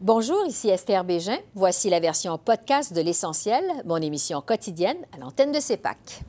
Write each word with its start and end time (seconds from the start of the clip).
Bonjour, 0.00 0.46
ici 0.46 0.68
Esther 0.68 1.02
Bégin. 1.02 1.38
Voici 1.56 1.90
la 1.90 1.98
version 1.98 2.38
podcast 2.38 2.92
de 2.92 3.00
L'Essentiel, 3.00 3.64
mon 3.84 3.96
émission 3.96 4.40
quotidienne 4.40 4.96
à 5.12 5.18
l'antenne 5.18 5.50
de 5.50 5.58
CEPAC. 5.58 6.20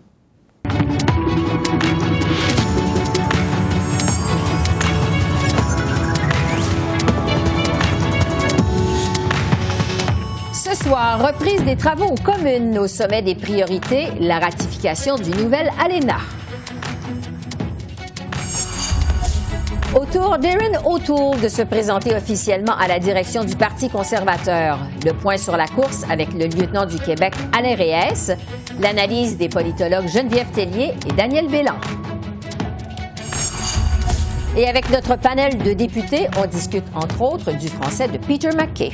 Ce 10.52 10.76
soir, 10.84 11.28
reprise 11.28 11.64
des 11.64 11.78
travaux 11.78 12.08
aux 12.08 12.16
communes 12.16 12.80
au 12.80 12.88
sommet 12.88 13.22
des 13.22 13.36
priorités, 13.36 14.08
la 14.20 14.40
ratification 14.40 15.16
du 15.16 15.30
nouvel 15.30 15.70
ALENA. 15.80 16.18
Autour 19.96 20.38
d'Erin 20.38 20.80
O'Toole 20.86 21.42
de 21.42 21.50
se 21.50 21.64
présenter 21.64 22.16
officiellement 22.16 22.76
à 22.78 22.88
la 22.88 23.00
direction 23.00 23.44
du 23.44 23.56
Parti 23.56 23.90
conservateur. 23.90 24.78
Le 25.04 25.14
point 25.14 25.38
sur 25.38 25.58
la 25.58 25.66
course 25.66 26.04
avec 26.12 26.32
le 26.34 26.46
lieutenant 26.46 26.86
du 26.86 26.98
Québec 26.98 27.34
Alain 27.58 27.76
Reyes, 27.76 28.38
l'analyse 28.80 29.36
des 29.38 29.50
politologues 29.50 30.08
Geneviève 30.08 30.52
Tellier 30.52 30.94
et 31.10 31.14
Daniel 31.14 31.48
Bélan. 31.48 31.74
Et 34.56 34.68
avec 34.68 34.92
notre 34.92 35.18
panel 35.18 35.58
de 35.58 35.74
députés, 35.74 36.28
on 36.38 36.46
discute 36.46 36.86
entre 36.94 37.22
autres 37.24 37.52
du 37.52 37.68
français 37.68 38.08
de 38.08 38.20
Peter 38.20 38.50
McKay. 38.56 38.92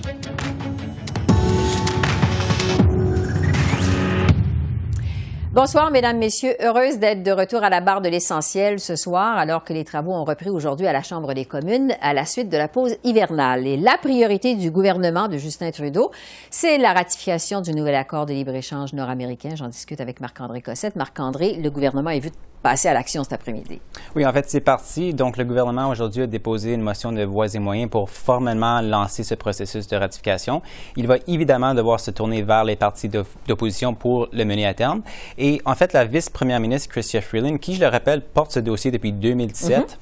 Bonsoir, 5.55 5.89
Mesdames, 5.89 6.17
Messieurs. 6.17 6.53
Heureuse 6.59 6.99
d'être 6.99 7.23
de 7.23 7.31
retour 7.31 7.63
à 7.63 7.69
la 7.69 7.79
barre 7.79 8.01
de 8.01 8.09
l'essentiel 8.09 8.77
ce 8.77 8.97
soir, 8.97 9.37
alors 9.37 9.63
que 9.63 9.71
les 9.71 9.85
travaux 9.85 10.11
ont 10.11 10.25
repris 10.25 10.49
aujourd'hui 10.49 10.85
à 10.85 10.91
la 10.91 11.01
Chambre 11.01 11.33
des 11.33 11.45
communes 11.45 11.95
à 12.01 12.13
la 12.13 12.25
suite 12.25 12.49
de 12.49 12.57
la 12.57 12.67
pause 12.67 12.97
hivernale. 13.05 13.65
Et 13.65 13.77
la 13.77 13.97
priorité 13.97 14.55
du 14.55 14.69
gouvernement 14.69 15.29
de 15.29 15.37
Justin 15.37 15.71
Trudeau, 15.71 16.11
c'est 16.49 16.77
la 16.77 16.91
ratification 16.91 17.61
du 17.61 17.71
nouvel 17.71 17.95
accord 17.95 18.25
de 18.25 18.33
libre-échange 18.33 18.91
nord-américain. 18.91 19.55
J'en 19.55 19.69
discute 19.69 20.01
avec 20.01 20.19
Marc-André 20.19 20.61
Cossette. 20.61 20.97
Marc-André, 20.97 21.53
le 21.53 21.69
gouvernement 21.69 22.09
est 22.09 22.19
vu 22.19 22.31
passer 22.65 22.87
à 22.87 22.95
l'action 22.95 23.23
cet 23.23 23.33
après-midi. 23.33 23.79
Oui, 24.15 24.25
en 24.25 24.33
fait, 24.33 24.49
c'est 24.49 24.59
parti. 24.59 25.13
Donc, 25.13 25.37
le 25.37 25.45
gouvernement 25.45 25.87
aujourd'hui 25.87 26.23
a 26.23 26.27
déposé 26.27 26.73
une 26.73 26.81
motion 26.81 27.11
de 27.11 27.21
voies 27.21 27.53
et 27.53 27.59
moyens 27.59 27.91
pour 27.91 28.09
formellement 28.09 28.81
lancer 28.81 29.21
ce 29.21 29.35
processus 29.35 29.85
de 29.85 29.95
ratification. 29.95 30.63
Il 30.95 31.05
va 31.05 31.17
évidemment 31.27 31.75
devoir 31.75 31.99
se 31.99 32.09
tourner 32.09 32.41
vers 32.41 32.63
les 32.63 32.75
partis 32.75 33.07
d'opposition 33.07 33.93
pour 33.93 34.29
le 34.33 34.43
mener 34.45 34.65
à 34.65 34.73
terme. 34.73 35.03
Et 35.37 35.61
en 35.65 35.75
fait, 35.75 35.93
la 35.93 36.05
vice-première 36.05 36.59
ministre 36.59 36.89
Chrystia 36.89 37.21
Freeland, 37.21 37.59
qui, 37.59 37.75
je 37.75 37.81
le 37.81 37.87
rappelle, 37.87 38.21
porte 38.21 38.51
ce 38.53 38.59
dossier 38.59 38.89
depuis 38.89 39.11
2017, 39.11 39.99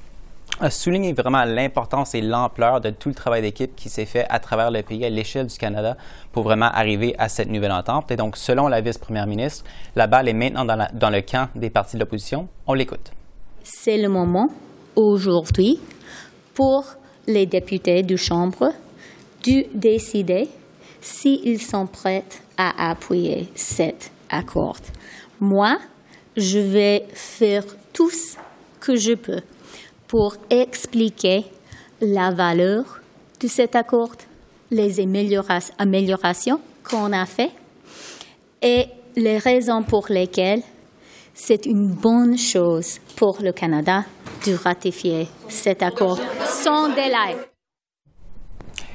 a 0.60 0.70
souligné 0.70 1.12
vraiment 1.12 1.44
l'importance 1.44 2.14
et 2.14 2.20
l'ampleur 2.20 2.80
de 2.80 2.90
tout 2.90 3.08
le 3.08 3.14
travail 3.14 3.42
d'équipe 3.42 3.74
qui 3.74 3.88
s'est 3.88 4.06
fait 4.06 4.26
à 4.28 4.38
travers 4.38 4.70
le 4.70 4.82
pays, 4.82 5.04
à 5.04 5.10
l'échelle 5.10 5.46
du 5.46 5.56
Canada, 5.56 5.96
pour 6.32 6.44
vraiment 6.44 6.70
arriver 6.72 7.14
à 7.18 7.28
cette 7.28 7.48
nouvelle 7.48 7.72
entente. 7.72 8.10
Et 8.10 8.16
donc, 8.16 8.36
selon 8.36 8.68
la 8.68 8.80
vice-première 8.80 9.26
ministre, 9.26 9.64
la 9.96 10.06
balle 10.06 10.28
est 10.28 10.34
maintenant 10.34 10.64
dans, 10.64 10.86
dans 10.92 11.10
le 11.10 11.22
camp 11.22 11.48
des 11.54 11.70
partis 11.70 11.96
de 11.96 12.00
l'opposition. 12.00 12.48
On 12.66 12.74
l'écoute. 12.74 13.10
C'est 13.62 13.98
le 13.98 14.08
moment, 14.08 14.48
aujourd'hui, 14.94 15.80
pour 16.54 16.84
les 17.26 17.46
députés 17.46 18.02
du 18.02 18.16
Chambre 18.16 18.72
de 19.44 19.66
décider 19.74 20.48
s'ils 21.00 21.60
sont 21.60 21.86
prêts 21.86 22.24
à 22.56 22.90
appuyer 22.90 23.48
cet 23.54 24.10
accord. 24.30 24.76
Moi, 25.40 25.76
je 26.36 26.58
vais 26.58 27.06
faire 27.12 27.64
tout 27.92 28.10
ce 28.10 28.36
que 28.80 28.96
je 28.96 29.14
peux 29.14 29.40
pour 30.14 30.36
expliquer 30.48 31.44
la 32.00 32.30
valeur 32.30 32.84
de 33.40 33.48
cet 33.48 33.74
accord, 33.74 34.14
les 34.70 35.00
améliorations 35.00 36.60
qu'on 36.88 37.12
a 37.12 37.26
fait 37.26 37.50
et 38.62 38.86
les 39.16 39.38
raisons 39.38 39.82
pour 39.82 40.06
lesquelles 40.10 40.62
c'est 41.34 41.66
une 41.66 41.88
bonne 41.88 42.38
chose 42.38 43.00
pour 43.16 43.38
le 43.42 43.50
Canada 43.50 44.04
de 44.46 44.54
ratifier 44.54 45.26
cet 45.48 45.82
accord 45.82 46.20
sans 46.46 46.90
délai. 46.90 47.53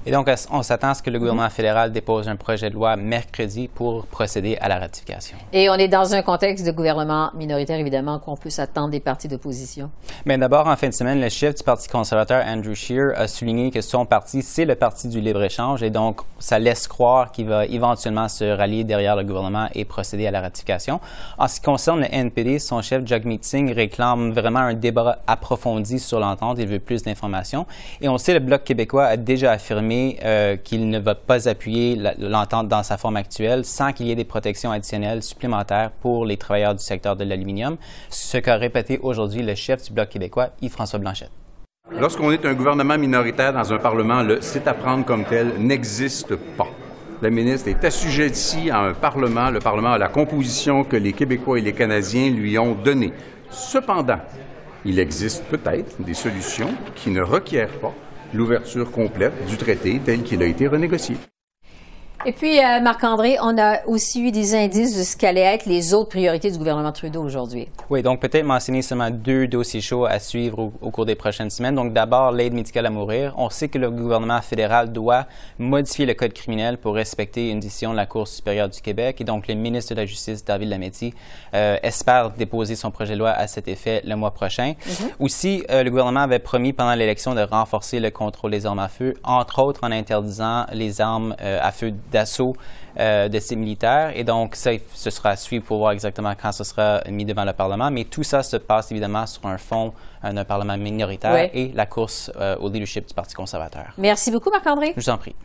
Et 0.06 0.12
donc, 0.12 0.30
on 0.52 0.64
s'attend 0.64 0.90
à 0.90 0.94
ce 0.94 1.04
que 1.04 1.10
le 1.10 1.20
gouvernement 1.20 1.50
fédéral 1.50 1.92
dépose 1.92 2.30
un 2.30 2.36
projet 2.36 2.70
de 2.70 2.76
loi 2.76 2.96
mercredi 2.96 3.68
pour 3.68 4.06
procéder 4.06 4.58
à 4.62 4.68
la 4.68 4.80
ratification. 4.80 5.38
Et 5.52 5.70
on 5.70 5.76
est 5.76 5.88
dans 5.88 6.14
un 6.14 6.22
contexte 6.22 6.66
de 6.66 6.72
gouvernement 6.72 7.32
minoritaire, 7.36 7.80
évidemment, 7.80 8.20
qu'on 8.20 8.38
peut 8.38 8.50
s'attendre 8.50 8.90
des 8.90 9.00
partis 9.00 9.28
d'opposition. 9.28 9.90
Mais 10.26 10.38
d'abord, 10.38 10.68
en 10.68 10.76
fin 10.76 10.88
de 10.88 10.94
semaine, 10.94 11.22
le 11.22 11.30
chef 11.30 11.56
du 11.56 11.64
Parti 11.64 11.90
conservateur, 11.90 12.44
Andrew 12.46 12.74
Scheer, 12.74 13.12
a 13.16 13.28
souligné 13.28 13.72
que 13.72 13.82
son 13.82 14.06
parti, 14.06 14.42
c'est 14.42 14.66
le 14.66 14.76
parti 14.76 15.08
du 15.08 15.20
libre-échange 15.20 15.84
et 15.84 15.90
donc 15.90 16.22
ça 16.40 16.60
laisse 16.60 16.88
croire 16.88 17.32
qu'il 17.32 17.48
va 17.48 17.66
éventuellement 17.66 18.28
se 18.28 18.44
rallier 18.44 18.84
derrière 18.84 19.16
le 19.16 19.24
gouvernement 19.24 19.68
et 19.74 19.86
procéder 19.86 20.28
à 20.28 20.32
la 20.32 20.42
ratification. 20.42 21.00
En 21.38 21.48
ce 21.48 21.56
qui 21.56 21.62
concerne 21.62 22.02
le 22.02 22.08
NPD, 22.14 22.60
son 22.60 22.82
chef, 22.82 23.06
Jagmeet 23.06 23.40
Singh, 23.42 23.74
réclame 23.74 24.32
vraiment 24.32 24.60
un 24.60 24.74
débat 24.74 25.20
approfondi 25.28 26.00
sur 26.00 26.20
l'entente. 26.20 26.58
Il 26.60 26.68
veut 26.68 26.80
plus 26.80 27.04
d'informations. 27.04 27.66
Et 28.02 28.08
on 28.08 28.18
sait, 28.18 28.34
le 28.34 28.40
Bloc 28.40 28.64
québécois 28.64 29.06
a 29.06 29.18
déjà 29.18 29.52
affirmé 29.52 29.89
euh, 29.92 30.56
qu'il 30.56 30.90
ne 30.90 31.00
va 31.00 31.16
pas 31.16 31.48
appuyer 31.48 32.00
l'entente 32.20 32.68
dans 32.68 32.84
sa 32.84 32.98
forme 32.98 33.18
actuelle 33.18 33.66
sans 33.66 33.94
qu'il 33.94 34.08
y 34.08 34.12
ait 34.12 34.16
des 34.16 34.26
protections 34.26 34.72
additionnelles 34.72 35.24
supplémentaires 35.24 35.92
pour 36.02 36.26
les 36.26 36.38
travailleurs 36.38 36.76
du 36.76 36.84
secteur 36.84 37.16
de 37.16 37.24
l'aluminium, 37.24 37.78
ce 38.10 38.38
qu'a 38.38 38.56
répété 38.56 39.00
aujourd'hui 39.02 39.42
le 39.42 39.56
chef 39.56 39.84
du 39.84 39.94
Bloc 39.94 40.10
québécois, 40.10 40.50
Yves-François 40.62 41.00
Blanchette. 41.00 41.32
Lorsqu'on 41.92 42.32
est 42.32 42.46
un 42.46 42.54
gouvernement 42.54 42.98
minoritaire 42.98 43.54
dans 43.54 43.74
un 43.74 43.78
Parlement, 43.78 44.22
le 44.22 44.40
c'est 44.42 44.68
à 44.68 44.74
prendre 44.74 45.06
comme 45.06 45.26
tel 45.26 45.54
n'existe 45.58 46.36
pas. 46.36 46.68
Le 47.22 47.30
ministre 47.30 47.68
est 47.68 47.84
assujetti 47.84 48.70
à 48.70 48.80
un 48.80 48.94
Parlement. 48.94 49.50
Le 49.50 49.60
Parlement 49.60 49.94
a 49.94 49.98
la 49.98 50.08
composition 50.08 50.84
que 50.84 50.96
les 50.96 51.14
Québécois 51.14 51.60
et 51.60 51.62
les 51.62 51.74
Canadiens 51.74 52.30
lui 52.30 52.58
ont 52.58 52.76
donnée. 52.76 53.12
Cependant, 53.50 54.20
il 54.86 55.00
existe 55.00 55.44
peut-être 55.46 56.02
des 56.02 56.14
solutions 56.14 56.70
qui 56.96 57.10
ne 57.10 57.22
requièrent 57.22 57.80
pas 57.80 57.94
l'ouverture 58.34 58.92
complète 58.92 59.46
du 59.48 59.58
traité 59.58 60.00
tel 60.04 60.24
qu'il 60.24 60.42
a 60.42 60.46
été 60.46 60.68
renégocié. 60.68 61.16
Et 62.26 62.34
puis, 62.34 62.60
euh, 62.60 62.82
Marc-André, 62.82 63.38
on 63.42 63.58
a 63.58 63.86
aussi 63.86 64.22
eu 64.22 64.32
des 64.32 64.54
indices 64.54 64.98
de 64.98 65.04
ce 65.04 65.16
qu'allaient 65.16 65.40
être 65.40 65.66
les 65.66 65.94
autres 65.94 66.10
priorités 66.10 66.52
du 66.52 66.58
gouvernement 66.58 66.92
Trudeau 66.92 67.24
aujourd'hui. 67.24 67.70
Oui, 67.90 68.02
donc 68.02 68.20
peut-être 68.20 68.44
mentionner 68.46 68.82
seulement 68.82 69.10
deux 69.10 69.48
dossiers 69.48 69.80
chauds 69.80 70.04
à 70.04 70.20
suivre 70.20 70.74
au, 70.82 70.92
cours 70.92 71.06
des 71.06 71.16
prochaines 71.16 71.50
semaines. 71.50 71.76
Donc 71.76 71.94
d'abord, 71.94 72.34
l'aide 72.34 72.54
médicale 72.54 72.88
à 72.88 72.90
mourir. 72.90 73.34
On 73.38 73.50
sait 73.50 73.70
que 73.70 73.78
le 73.78 73.90
gouvernement 73.90 74.42
fédéral 74.42 74.92
doit 74.92 75.28
modifier 75.60 76.06
le 76.06 76.14
code 76.14 76.34
criminel 76.34 76.78
pour 76.78 76.94
respecter 76.94 77.52
une 77.52 77.62
décision 77.62 77.92
de 77.92 77.96
la 77.96 78.06
Cour 78.06 78.28
supérieure 78.28 78.68
du 78.68 78.82
Québec. 78.82 79.22
Et 79.22 79.24
donc 79.24 79.48
le 79.48 79.54
ministre 79.54 79.96
de 79.96 80.02
la 80.02 80.06
Justice, 80.06 80.44
David 80.44 80.68
Lametti, 80.68 81.14
euh, 81.54 81.78
espère 81.84 82.32
déposer 82.32 82.76
son 82.76 82.92
projet 82.92 83.14
de 83.14 83.20
loi 83.20 83.30
à 83.30 83.48
cet 83.48 83.70
effet 83.70 84.02
le 84.06 84.18
mois 84.18 84.32
prochain. 84.32 84.74
Mm-hmm. 84.74 85.12
Aussi, 85.20 85.64
euh, 85.72 85.84
le 85.84 85.90
gouvernement 85.90 86.22
avait 86.22 86.40
promis 86.40 86.74
pendant 86.74 86.96
l'élection 86.96 87.34
de 87.34 87.42
renforcer 87.42 88.02
le 88.02 88.12
contrôle 88.12 88.52
des 88.52 88.66
armes 88.66 88.80
à 88.80 88.90
feu, 88.90 89.14
entre 89.24 89.60
autres 89.60 89.86
en 89.86 89.92
interdisant 89.92 90.66
les 90.74 91.00
armes 91.00 91.34
à 91.40 91.72
feu 91.72 91.94
d'assaut 92.12 92.56
euh, 93.00 93.30
de 93.30 93.40
ces 93.40 93.56
militaires. 93.56 94.12
Et 94.16 94.24
donc, 94.24 94.56
ça, 94.56 94.72
ce 94.94 95.10
sera 95.10 95.30
à 95.30 95.36
suivre 95.36 95.66
pour 95.66 95.78
voir 95.78 95.92
exactement 95.92 96.34
quand 96.40 96.52
ce 96.52 96.64
sera 96.64 97.02
mis 97.10 97.26
devant 97.26 97.46
le 97.46 97.54
Parlement. 97.54 97.92
Mais 97.92 98.06
tout 98.06 98.24
ça 98.24 98.44
se 98.44 98.58
passe 98.58 98.92
évidemment 98.92 99.26
sur 99.26 99.46
un 99.46 99.58
fond 99.58 99.94
d'un 100.24 100.46
Parlement 100.46 100.78
minoritaire 100.78 101.50
et 101.54 101.72
la 101.74 101.86
course 101.86 102.32
euh, 102.40 102.56
au 102.58 102.70
leadership 102.70 103.08
du 103.08 103.14
Parti 103.14 103.36
conservateur. 103.36 103.94
Merci 103.98 104.32
beaucoup, 104.32 104.50
Marc-André. 104.50 104.94
Je 104.96 105.02
vous 105.02 105.10
en 105.10 105.18
prie. 105.18 105.36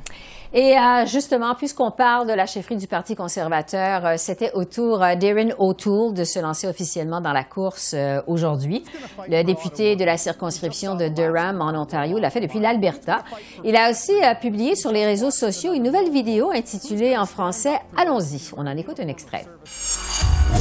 Et 0.52 0.78
euh, 0.78 1.04
justement, 1.06 1.54
puisqu'on 1.56 1.90
parle 1.90 2.28
de 2.28 2.32
la 2.32 2.46
chefferie 2.46 2.76
du 2.76 2.86
Parti 2.86 3.16
conservateur, 3.16 4.06
euh, 4.06 4.14
c'était 4.16 4.52
au 4.52 4.64
tour 4.64 5.00
d'Erin 5.18 5.50
O'Toole 5.58 6.14
de 6.14 6.22
se 6.22 6.38
lancer 6.38 6.68
officiellement 6.68 7.20
dans 7.20 7.32
la 7.32 7.42
course 7.42 7.96
aujourd'hui. 8.26 8.84
Le 9.28 9.42
député 9.42 9.96
de 9.96 10.04
la 10.04 10.16
circonscription 10.16 10.94
de 10.94 11.08
Durham 11.08 11.60
en 11.60 11.74
Ontario 11.74 12.18
l'a 12.18 12.30
fait 12.30 12.40
depuis 12.40 12.60
l'Alberta. 12.60 13.24
Il 13.64 13.76
a 13.76 13.90
aussi 13.90 14.12
publié 14.40 14.76
sur 14.76 14.92
les 14.92 15.04
réseaux 15.04 15.32
sociaux 15.32 15.72
une 15.72 15.82
nouvelle 15.82 16.10
vidéo 16.10 16.50
intitulée 16.52 17.16
en 17.16 17.26
français 17.26 17.80
Allons-y. 17.96 18.50
On 18.56 18.66
en 18.66 18.76
écoute 18.76 19.00
un 19.00 19.08
extrait. 19.08 19.44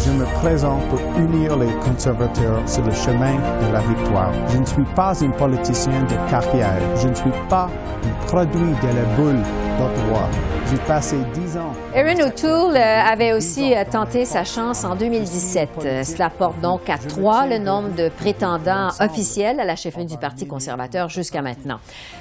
Je 0.06 0.12
me 0.12 0.26
présente 0.42 0.86
pour 0.90 1.00
unir 1.18 1.56
les 1.56 1.72
conservateurs 1.76 2.68
sur 2.68 2.84
le 2.84 2.92
chemin 2.92 3.36
de 3.62 3.72
la 3.72 3.80
victoire. 3.80 4.34
Je 4.50 4.58
ne 4.58 4.66
suis 4.66 4.84
pas 4.96 5.24
un 5.24 5.30
politicien 5.30 6.04
de 6.04 6.30
carrière. 6.30 6.82
Je 7.02 7.08
ne 7.08 7.16
suis 7.16 7.32
pas 7.48 7.70
un 8.04 8.26
produit 8.26 8.60
de 8.82 8.88
la 8.88 9.06
boule 9.16 9.42
d'Ottawa. 9.80 10.28
J'ai 10.70 10.78
passé 10.80 11.18
dix 11.34 11.58
ans. 11.58 11.74
Erin 11.94 12.20
O'Toole 12.26 12.76
euh, 12.76 13.02
avait 13.02 13.34
aussi 13.34 13.76
euh, 13.76 13.84
tenté 13.90 14.26
sa 14.26 14.44
chance 14.44 14.84
en 14.84 14.96
2017. 14.96 15.70
Euh, 15.86 16.04
cela 16.04 16.30
porte 16.30 16.60
donc 16.62 16.90
à 16.90 16.98
trois 16.98 17.46
le 17.46 17.60
nombre 17.60 17.94
de 17.96 18.10
prétendants 18.10 18.90
officiels 19.00 19.60
à 19.60 19.66
la 19.66 19.76
chefferie 19.76 20.06
du 20.06 20.18
Parti 20.18 20.48
conservateur 20.48 21.10
jusqu'à 21.10 21.42
maintenant. 21.42 21.80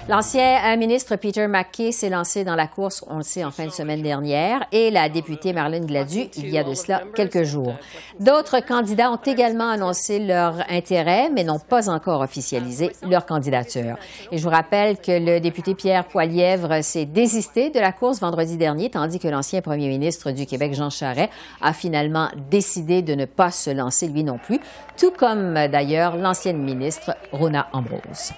L'ancien 0.09 0.77
ministre 0.77 1.17
Peter 1.17 1.47
McKay 1.47 1.93
s'est 1.93 2.11
lancé 2.11 2.45
dans 2.45 2.57
la 2.57 2.67
course, 2.67 3.05
on 3.09 3.19
le 3.19 3.23
sait, 3.23 3.45
en 3.45 3.51
fin 3.51 3.67
de 3.67 3.71
semaine 3.71 4.03
dernière, 4.03 4.67
et 4.73 4.91
la 4.91 5.09
députée 5.09 5.53
Marlène 5.53 5.87
Gladu 5.87 6.29
il 6.37 6.51
y 6.51 6.59
a 6.59 6.65
de 6.65 6.75
cela 6.75 7.03
quelques 7.15 7.45
jours. 7.45 7.72
D'autres 8.21 8.61
candidats 8.61 9.11
ont 9.11 9.21
également 9.25 9.69
annoncé 9.69 10.19
leur 10.19 10.55
intérêt, 10.71 11.29
mais 11.31 11.45
n'ont 11.45 11.59
pas 11.59 11.91
encore 11.91 12.21
officialisé 12.21 12.93
leur 13.03 13.27
candidature. 13.27 13.97
Et 14.31 14.39
je 14.39 14.43
vous 14.43 14.51
rappelle 14.51 14.99
que 14.99 15.13
le 15.13 15.41
député 15.41 15.75
Pierre 15.75 16.05
Poilièvre 16.05 16.83
s'est 16.83 17.05
désisté 17.05 17.33
désisté 17.33 17.71
de 17.71 17.81
la 17.81 17.93
course 17.93 18.21
vendredi 18.21 18.59
dernier, 18.59 18.91
tandis 18.91 19.19
que 19.19 19.27
l'ancien 19.27 19.63
premier 19.63 19.89
ministre 19.89 20.33
du 20.33 20.45
Québec, 20.45 20.75
Jean 20.75 20.91
Charest, 20.91 21.31
a 21.63 21.73
finalement 21.73 22.29
décidé 22.51 23.01
de 23.01 23.15
ne 23.15 23.25
pas 23.25 23.51
se 23.51 23.71
lancer 23.71 24.07
lui 24.07 24.23
non 24.23 24.37
plus, 24.37 24.61
tout 24.99 25.13
comme 25.13 25.55
d'ailleurs 25.69 26.17
l'ancienne 26.17 26.59
ministre 26.59 27.17
Rona 27.33 27.69
Ambrose. 27.73 28.33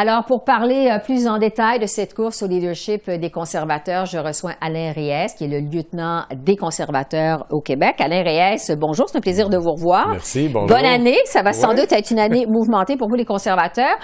Alors, 0.00 0.24
pour 0.26 0.44
parler 0.44 0.88
euh, 0.92 1.00
plus 1.00 1.26
en 1.26 1.38
détail 1.38 1.80
de 1.80 1.86
cette 1.86 2.14
course 2.14 2.44
au 2.44 2.46
leadership 2.46 3.10
des 3.10 3.30
conservateurs, 3.30 4.06
je 4.06 4.18
reçois 4.18 4.52
Alain 4.60 4.92
Reyes, 4.92 5.26
qui 5.36 5.42
est 5.42 5.48
le 5.48 5.58
lieutenant 5.58 6.22
des 6.36 6.54
conservateurs 6.54 7.46
au 7.50 7.60
Québec. 7.60 7.96
Alain 7.98 8.22
Reyes, 8.22 8.76
bonjour, 8.78 9.08
c'est 9.08 9.18
un 9.18 9.20
plaisir 9.20 9.48
de 9.48 9.56
vous 9.56 9.72
revoir. 9.72 10.10
Merci, 10.10 10.48
bonjour. 10.48 10.68
Bonne 10.68 10.86
année, 10.86 11.16
ça 11.24 11.42
va 11.42 11.52
sans 11.52 11.74
doute 11.74 11.90
être 11.90 12.12
une 12.12 12.20
année 12.20 12.46
mouvementée 12.46 12.96
pour 12.96 13.08
vous 13.08 13.16
les 13.16 13.24
conservateurs. 13.24 13.96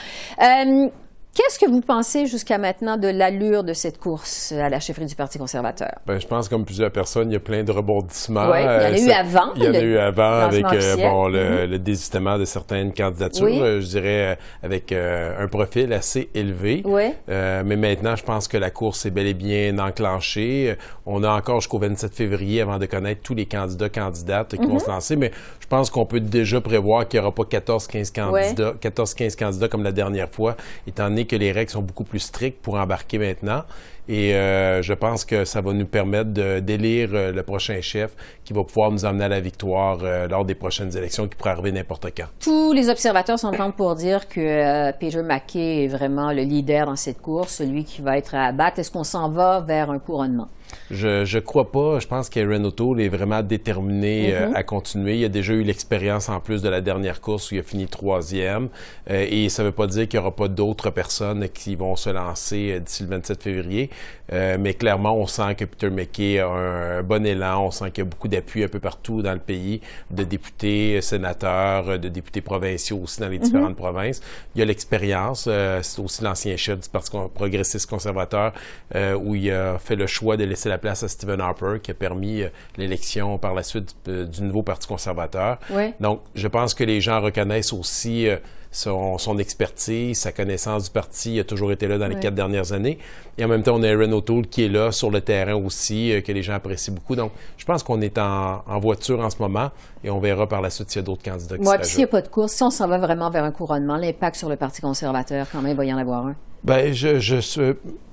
Euh, 0.43 0.89
Qu'est-ce 1.35 1.59
que 1.59 1.69
vous 1.69 1.81
pensez 1.81 2.27
jusqu'à 2.27 2.59
maintenant 2.59 2.97
de 2.97 3.09
l'allure 3.09 3.65
de 3.65 3.73
cette 3.73 3.99
course 3.99 4.53
à 4.53 4.69
la 4.69 4.79
chefferie 4.79 5.07
du 5.07 5.17
Parti 5.17 5.37
conservateur? 5.37 5.91
Ben, 6.07 6.21
je 6.21 6.27
pense, 6.29 6.49
comme 6.49 6.65
plusieurs 6.65 6.93
personnes, 6.93 7.29
il 7.29 7.33
y 7.33 7.37
a 7.37 7.41
plein 7.41 7.65
de 7.65 7.73
rebondissements. 7.73 8.53
Oui, 8.53 8.59
il 8.61 8.63
y 8.63 8.67
en 8.67 8.71
a 8.71 8.99
eu 9.01 9.11
Euh, 9.11 9.15
avant. 9.19 9.53
Il 9.57 9.65
y 9.65 9.69
en 9.69 9.75
a 9.75 9.81
eu 9.81 9.97
avant 9.99 10.23
avec 10.43 10.65
euh, 10.65 10.97
bon, 10.97 11.27
le, 11.27 11.65
Mhm. 11.65 11.71
le 11.73 11.79
désistement 11.81 12.39
de 12.39 12.45
certaines 12.45 12.95
candidatures, 12.95 13.47
Oui. 13.47 13.59
euh, 13.61 13.81
je 13.81 13.87
dirais, 13.87 14.39
avec 14.63 14.93
un 14.93 15.49
profil 15.49 15.93
assez 15.93 16.31
élevé. 16.35 16.83
Oui. 16.85 17.11
Mais 17.27 17.65
maintenant, 17.77 18.15
je 18.15 18.23
pense 18.23 18.47
que 18.47 18.57
la 18.57 18.71
course 18.71 19.05
est 19.05 19.11
bel 19.11 19.27
et 19.27 19.35
bien 19.35 19.77
enclenchée. 19.81 20.77
On 21.05 21.25
a 21.25 21.31
encore 21.31 21.61
jusqu'au 21.61 21.81
27 21.81 22.15
février 22.15 22.61
avant 22.61 22.79
de 22.79 22.87
connaître 22.87 23.23
tous 23.23 23.35
les 23.35 23.47
candidats, 23.47 23.89
candidates 23.89 24.51
qui 24.55 24.61
Mhm. 24.63 24.69
vont 24.69 24.79
se 24.79 24.89
lancer. 24.89 25.17
Mais 25.17 25.33
je 25.59 25.67
pense 25.67 25.91
qu'on 25.91 26.07
peut 26.07 26.21
déjà 26.21 26.61
prévoir 26.61 27.09
qu'il 27.09 27.19
n'y 27.19 27.27
aura 27.27 27.35
pas 27.35 27.45
14-15 27.45 28.13
candidats, 28.13 28.75
14-15 28.81 29.35
candidats 29.35 29.67
comme 29.67 29.83
la 29.83 29.91
dernière 29.93 30.29
fois, 30.31 30.57
étant 30.87 31.09
donné 31.09 31.24
que 31.27 31.37
les 31.37 31.53
règles 31.53 31.71
sont 31.71 31.83
beaucoup 31.83 32.05
plus 32.05 32.21
strictes 32.21 32.61
pour 32.61 32.75
embarquer 32.75 33.19
maintenant. 33.19 33.65
Et 34.09 34.35
euh, 34.35 34.83
je 34.83 34.93
pense 34.93 35.25
que 35.25 35.45
ça 35.45 35.61
va 35.61 35.73
nous 35.73 35.87
permettre 35.87 36.31
de- 36.31 36.61
d'élire 36.61 37.09
euh, 37.15 37.33
le 37.33 37.43
prochain 37.43 37.81
chef 37.81 38.15
qui 38.45 38.53
va 38.53 38.63
pouvoir 38.65 38.91
nous 38.91 39.05
emmener 39.05 39.25
à 39.25 39.29
la 39.29 39.41
victoire 39.41 39.99
euh, 40.03 40.29
lors 40.29 40.45
des 40.45 40.55
prochaines 40.55 40.95
élections 40.97 41.27
qui 41.27 41.37
pourraient 41.37 41.51
arriver 41.53 41.73
n'importe 41.73 42.07
quand. 42.17 42.27
Tous 42.41 42.73
les 42.73 42.91
observateurs 42.91 43.39
s'entendent 43.39 43.75
pour 43.77 43.95
dire 43.95 44.29
que 44.29 44.41
euh, 44.41 44.93
Peter 44.99 45.23
MacKay 45.23 45.85
est 45.85 45.89
vraiment 45.89 46.33
le 46.33 46.43
leader 46.43 46.87
dans 46.87 46.97
cette 46.97 47.23
course, 47.23 47.55
celui 47.55 47.85
qui 47.85 48.03
va 48.03 48.19
être 48.19 48.35
à 48.35 48.53
battre. 48.53 48.79
Est-ce 48.79 48.91
qu'on 48.91 49.05
s'en 49.05 49.31
va 49.31 49.61
vers 49.61 49.91
un 49.91 49.99
couronnement? 49.99 50.49
Je, 50.91 51.25
je 51.25 51.39
crois 51.39 51.71
pas. 51.71 52.01
Je 52.01 52.07
pense 52.07 52.29
qu'Aaron 52.29 52.65
O'Toole 52.65 53.01
est 53.01 53.09
vraiment 53.09 53.43
déterminé 53.43 54.35
euh, 54.35 54.53
à 54.55 54.63
continuer. 54.65 55.19
Il 55.19 55.25
a 55.25 55.29
déjà 55.29 55.53
eu 55.53 55.63
l'expérience 55.63 56.29
en 56.29 56.41
plus 56.41 56.63
de 56.63 56.69
la 56.69 56.81
dernière 56.81 57.21
course 57.21 57.51
où 57.51 57.55
il 57.55 57.61
a 57.61 57.63
fini 57.63 57.87
troisième. 57.87 58.69
Euh, 59.11 59.25
et 59.31 59.49
ça 59.51 59.63
veut 59.63 59.73
pas 59.73 59.87
dire 59.87 60.09
qu'il 60.09 60.19
y 60.19 60.21
aura 60.21 60.35
pas 60.35 60.49
d'autres 60.49 60.91
personnes 60.91 61.49
qui 61.49 61.77
vont 61.77 61.97
se 61.97 62.11
lancer 62.11 62.73
euh, 62.73 62.81
d'ici 62.81 63.05
le 63.05 63.11
27 63.11 63.43
février. 63.43 63.91
Euh, 64.33 64.57
mais 64.59 64.73
clairement, 64.75 65.15
on 65.17 65.27
sent 65.27 65.55
que 65.57 65.65
Peter 65.67 65.91
McKay 65.91 66.39
a 66.39 66.49
un, 66.49 66.99
un 66.99 67.03
bon 67.03 67.27
élan. 67.27 67.67
On 67.67 67.71
sent 67.71 67.91
qu'il 67.91 68.05
y 68.05 68.07
a 68.07 68.11
beaucoup 68.11 68.29
d'appui 68.29 68.65
un 68.65 68.69
peu 68.69 68.81
partout 68.81 69.21
dans 69.21 69.33
le 69.35 69.39
pays, 69.39 69.81
de 70.11 70.25
députés, 70.25 70.97
euh, 70.97 71.01
sénateurs, 71.03 71.89
euh, 71.91 71.99
de 71.99 72.09
députés 72.09 72.41
provinciaux 72.41 73.01
aussi 73.03 73.21
dans 73.21 73.29
les 73.29 73.39
différentes 73.39 73.77
provinces. 73.77 74.21
Il 74.55 74.61
y 74.61 74.63
a 74.63 74.65
l'expérience. 74.65 75.47
euh, 75.49 75.81
c'est 75.83 76.01
aussi 76.01 76.23
l'ancien 76.25 76.57
chef 76.57 76.81
du 76.81 76.89
Parti 76.89 77.11
progressiste 77.35 77.89
conservateur 77.89 78.53
euh, 78.95 79.15
où 79.15 79.35
il 79.35 79.51
a 79.51 79.79
fait 79.79 79.97
le 79.97 80.07
choix 80.07 80.37
de 80.37 80.45
laisser 80.45 80.69
la 80.69 80.79
place 80.79 81.03
à 81.03 81.09
Stephen 81.09 81.41
Harper 81.41 81.77
qui 81.83 81.91
a 81.91 81.95
permis 81.95 82.43
l'élection 82.77 83.37
par 83.39 83.55
la 83.55 83.63
suite 83.63 83.95
du, 84.07 84.27
du 84.27 84.43
nouveau 84.43 84.63
Parti 84.63 84.87
conservateur. 84.87 85.59
Donc, 86.01 86.23
je 86.35 86.49
pense 86.49 86.73
que 86.75 86.85
les 86.85 87.01
gens 87.01 87.21
reconnaissent 87.21 87.73
aussi 87.73 88.29
son, 88.75 89.19
son 89.19 89.39
expertise, 89.39 90.19
sa 90.19 90.33
connaissance 90.33 90.85
du 90.85 90.91
parti. 90.91 91.39
A 91.39 91.45
toujours 91.45 91.73
été 91.73 91.87
là 91.87 91.97
dans 91.97 92.09
les 92.09 92.17
quatre 92.17 92.35
dernières 92.35 92.73
années. 92.73 92.99
Et 93.39 93.45
en 93.45 93.49
même 93.49 93.63
temps, 93.63 93.77
on 93.77 93.83
a 93.83 93.89
Aaron 93.89 94.13
O'Toole 94.13 94.47
qui 94.47 94.65
est 94.65 94.69
là 94.69 94.93
sur 94.93 95.11
le 95.11 95.21
terrain 95.21 95.55
aussi, 95.55 96.13
euh, 96.13 96.21
que 96.21 96.33
les 96.33 96.43
gens 96.43 96.55
apprécient 96.55 96.93
beaucoup. 96.93 97.17
Donc, 97.17 97.33
je 97.57 97.65
pense 97.65 97.83
qu'on 97.83 98.01
est 98.01 98.19
en, 98.19 98.63
en 98.67 98.79
voiture 98.81 99.21
en 99.21 99.31
ce 99.31 99.37
moment 99.39 99.71
et 100.03 100.11
on 100.11 100.21
verra 100.21 100.49
par 100.49 100.61
la 100.61 100.71
suite 100.71 100.91
s'il 100.91 101.01
y 101.01 101.05
a 101.05 101.07
d'autres 101.07 101.23
candidats 101.23 101.57
qui 101.57 101.63
Moi, 101.63 101.83
s'il 101.83 101.99
n'y 101.99 102.05
a 102.05 102.09
pas 102.09 102.21
de 102.21 102.29
course, 102.29 102.53
si 102.53 102.63
on 102.63 102.71
s'en 102.71 102.89
va 102.89 102.99
vraiment 102.99 103.31
vers 103.31 103.45
un 103.45 103.53
couronnement, 103.53 103.97
l'impact 103.97 104.37
sur 104.37 104.49
le 104.49 104.57
Parti 104.57 104.81
conservateur, 104.81 105.47
quand 105.51 105.63
même, 105.63 105.73
il 105.73 105.77
va 105.77 105.85
y 105.85 105.93
en 105.93 105.99
avoir 105.99 106.27
un. 106.27 106.37
Ben, 106.65 106.95
je, 106.95 107.19
je, 107.21 107.41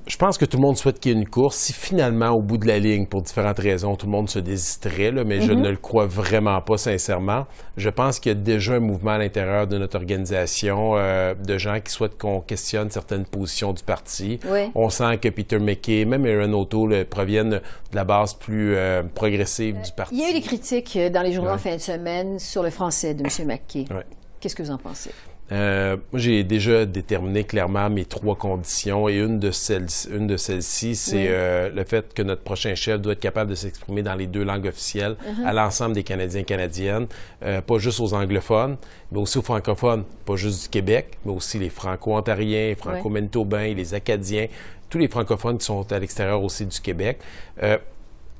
je 0.07 0.17
pense 0.17 0.37
que 0.37 0.43
tout 0.43 0.57
le 0.57 0.61
monde 0.61 0.75
souhaite 0.75 0.99
qu'il 0.99 1.13
y 1.13 1.15
ait 1.15 1.17
une 1.17 1.27
course. 1.27 1.55
Si 1.55 1.71
finalement, 1.71 2.31
au 2.31 2.41
bout 2.41 2.57
de 2.57 2.67
la 2.67 2.79
ligne, 2.79 3.05
pour 3.05 3.21
différentes 3.21 3.59
raisons, 3.59 3.95
tout 3.95 4.07
le 4.07 4.11
monde 4.11 4.29
se 4.29 4.39
désisterait, 4.39 5.11
là, 5.11 5.23
mais 5.23 5.39
je 5.39 5.53
ne 5.53 5.69
le 5.69 5.77
crois 5.77 6.05
vraiment 6.05 6.59
pas 6.61 6.77
sincèrement. 6.77 7.45
Je 7.77 7.89
pense 7.89 8.19
qu'il 8.19 8.31
y 8.31 8.35
a 8.35 8.37
déjà 8.37 8.73
un 8.73 8.79
mouvement 8.79 9.11
à 9.11 9.19
l'intérieur 9.19 9.67
de 9.67 9.77
notre 9.77 9.97
organisation 9.97 10.97
euh, 10.97 11.33
de 11.33 11.57
gens 11.57 11.79
qui 11.79 11.93
souhaitent 11.93 12.17
qu'on 12.17 12.41
questionne 12.41 12.91
certaines 12.91 13.25
positions 13.25 13.71
du 13.71 13.83
parti. 13.83 14.39
Oui. 14.49 14.69
On 14.75 14.89
sent 14.89 15.17
que 15.19 15.29
Peter 15.29 15.59
McKay, 15.59 16.03
même 16.03 16.25
Aaron 16.25 16.59
O'Toole, 16.59 16.93
euh, 16.93 17.05
proviennent 17.09 17.51
de 17.51 17.61
la 17.95 18.03
base 18.03 18.33
plus 18.33 18.75
euh, 18.75 19.03
progressive 19.03 19.75
du 19.81 19.91
parti. 19.93 20.15
Il 20.15 20.21
y 20.21 20.25
a 20.25 20.29
eu 20.29 20.33
des 20.33 20.41
critiques 20.41 20.99
dans 21.13 21.21
les 21.21 21.31
journaux 21.31 21.51
en 21.51 21.57
fin 21.57 21.75
de 21.75 21.81
semaine 21.81 22.37
sur 22.37 22.63
le 22.63 22.69
français 22.69 23.13
de 23.13 23.21
M. 23.21 23.47
McKay. 23.47 23.85
Ouais. 23.93 24.05
Qu'est-ce 24.41 24.55
que 24.55 24.63
vous 24.63 24.71
en 24.71 24.77
pensez? 24.77 25.11
Euh, 25.51 25.97
j'ai 26.13 26.43
déjà 26.45 26.85
déterminé 26.85 27.43
clairement 27.43 27.89
mes 27.89 28.05
trois 28.05 28.35
conditions 28.35 29.09
et 29.09 29.17
une 29.17 29.37
de 29.39 29.51
celles, 29.51 29.87
une 30.09 30.25
de 30.27 30.37
celles-ci, 30.37 30.95
c'est 30.95 31.17
Oui. 31.17 31.25
euh, 31.27 31.69
le 31.69 31.83
fait 31.83 32.13
que 32.13 32.21
notre 32.21 32.41
prochain 32.41 32.73
chef 32.73 33.01
doit 33.01 33.13
être 33.13 33.19
capable 33.19 33.49
de 33.49 33.55
s'exprimer 33.55 34.01
dans 34.01 34.15
les 34.15 34.27
deux 34.27 34.43
langues 34.43 34.67
officielles 34.67 35.15
Uh-huh. 35.21 35.45
à 35.45 35.51
l'ensemble 35.53 35.93
des 35.93 36.03
Canadiens 36.03 36.41
et 36.41 36.45
Canadiennes, 36.45 37.07
euh, 37.43 37.59
pas 37.61 37.77
juste 37.79 37.99
aux 37.99 38.13
anglophones, 38.13 38.77
mais 39.11 39.19
aussi 39.19 39.37
aux 39.39 39.41
francophones, 39.41 40.03
pas 40.25 40.35
juste 40.37 40.63
du 40.63 40.69
Québec, 40.69 41.17
mais 41.25 41.33
aussi 41.33 41.59
les 41.59 41.69
franco-ontariens, 41.69 42.67
les 42.69 42.75
franco-manitobains, 42.75 43.73
les 43.73 43.93
acadiens, 43.93 44.47
tous 44.89 44.97
les 44.99 45.07
francophones 45.09 45.57
qui 45.57 45.65
sont 45.65 45.89
à 45.91 45.99
l'extérieur 45.99 46.41
aussi 46.43 46.65
du 46.65 46.79
Québec. 46.79 47.19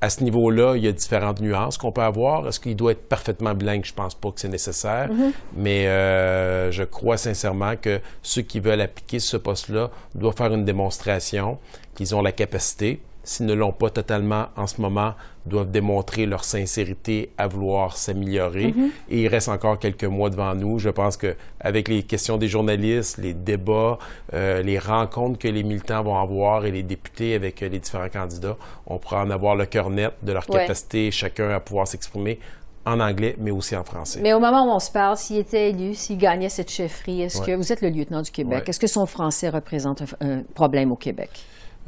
À 0.04 0.10
ce 0.10 0.24
niveau-là, 0.24 0.76
il 0.76 0.84
y 0.84 0.88
a 0.88 0.92
différentes 0.92 1.42
nuances 1.42 1.78
qu'on 1.78 1.92
peut 1.92 2.02
avoir. 2.02 2.48
Est-ce 2.48 2.60
qu'il 2.60 2.76
doit 2.76 2.94
être 2.94 3.08
parfaitement 3.08 3.54
bilingue? 3.54 3.86
Je 3.86 3.94
pense 3.94 4.16
pas 4.16 4.32
que 4.32 4.40
c'est 4.40 4.50
nécessaire. 4.50 5.10
Mais 5.56 5.88
euh, 5.88 6.72
je 6.72 6.84
crois 6.84 7.18
sincèrement 7.18 7.76
que 7.76 8.02
ceux 8.24 8.42
qui 8.42 8.60
veulent 8.60 8.82
appliquer 8.82 9.20
ce 9.20 9.38
poste-là 9.38 9.92
doivent 10.16 10.36
faire 10.36 10.54
une 10.54 10.66
démonstration 10.66 11.60
qu'ils 11.94 12.16
ont 12.16 12.22
la 12.24 12.32
capacité. 12.32 13.00
S'ils 13.24 13.46
ne 13.46 13.54
l'ont 13.54 13.72
pas 13.72 13.90
totalement 13.92 14.48
en 14.58 14.66
ce 14.66 14.82
moment, 14.82 15.14
doivent 15.46 15.70
démontrer 15.70 16.26
leur 16.26 16.44
sincérité 16.44 17.32
à 17.38 17.48
vouloir 17.48 17.96
s'améliorer. 17.98 18.74
Et 19.10 19.22
il 19.24 19.28
reste 19.28 19.50
encore 19.50 19.78
quelques 19.80 20.04
mois 20.06 20.30
devant 20.30 20.56
nous. 20.56 20.80
Je 20.80 20.90
pense 20.90 21.18
que 21.18 21.36
avec 21.60 21.88
les 21.88 22.04
questions 22.04 22.38
des 22.38 22.48
journalistes, 22.48 23.18
les 23.18 23.34
débats, 23.34 23.98
euh, 24.34 24.62
les 24.64 24.80
rencontres 24.80 25.38
que 25.40 25.48
les 25.48 25.64
militants 25.64 26.04
vont 26.04 26.18
avoir 26.18 26.66
et 26.66 26.72
les 26.72 26.84
députés 26.84 27.36
avec 27.36 27.62
euh, 27.62 27.70
les 27.70 27.80
différents 27.80 28.10
candidats, 28.10 28.58
on 28.88 28.98
pourra 28.98 29.24
en 29.24 29.30
avoir 29.30 29.56
le 29.56 29.66
cœur 29.66 29.90
net 29.90 30.14
de 30.24 30.32
leur 30.34 30.50
Ouais. 30.50 30.62
capacité 30.62 31.12
chacun 31.12 31.50
à 31.52 31.60
pouvoir 31.60 31.88
s'exprimer 31.88 32.40
en 32.86 33.00
anglais, 33.00 33.36
mais 33.38 33.52
aussi 33.52 33.76
en 33.76 33.84
français. 33.84 34.20
Mais 34.24 34.34
au 34.34 34.40
moment 34.40 34.66
où 34.66 34.72
on 34.76 34.80
se 34.80 34.90
parle, 34.92 35.16
s'il 35.16 35.38
était 35.38 35.70
élu, 35.70 35.94
s'il 35.94 36.18
gagnait 36.18 36.50
cette 36.50 36.72
chefferie, 36.72 37.22
est-ce 37.22 37.40
Ouais. 37.42 37.46
que 37.48 37.52
vous 37.56 37.72
êtes 37.72 37.82
le 37.82 37.90
lieutenant 37.90 38.24
du 38.24 38.32
Québec? 38.32 38.64
Ouais. 38.64 38.70
Est-ce 38.70 38.80
que 38.80 38.88
son 38.88 39.06
français 39.06 39.50
représente 39.50 40.02
un, 40.20 40.28
un 40.40 40.42
problème 40.56 40.92
au 40.92 40.96
Québec? 40.96 41.30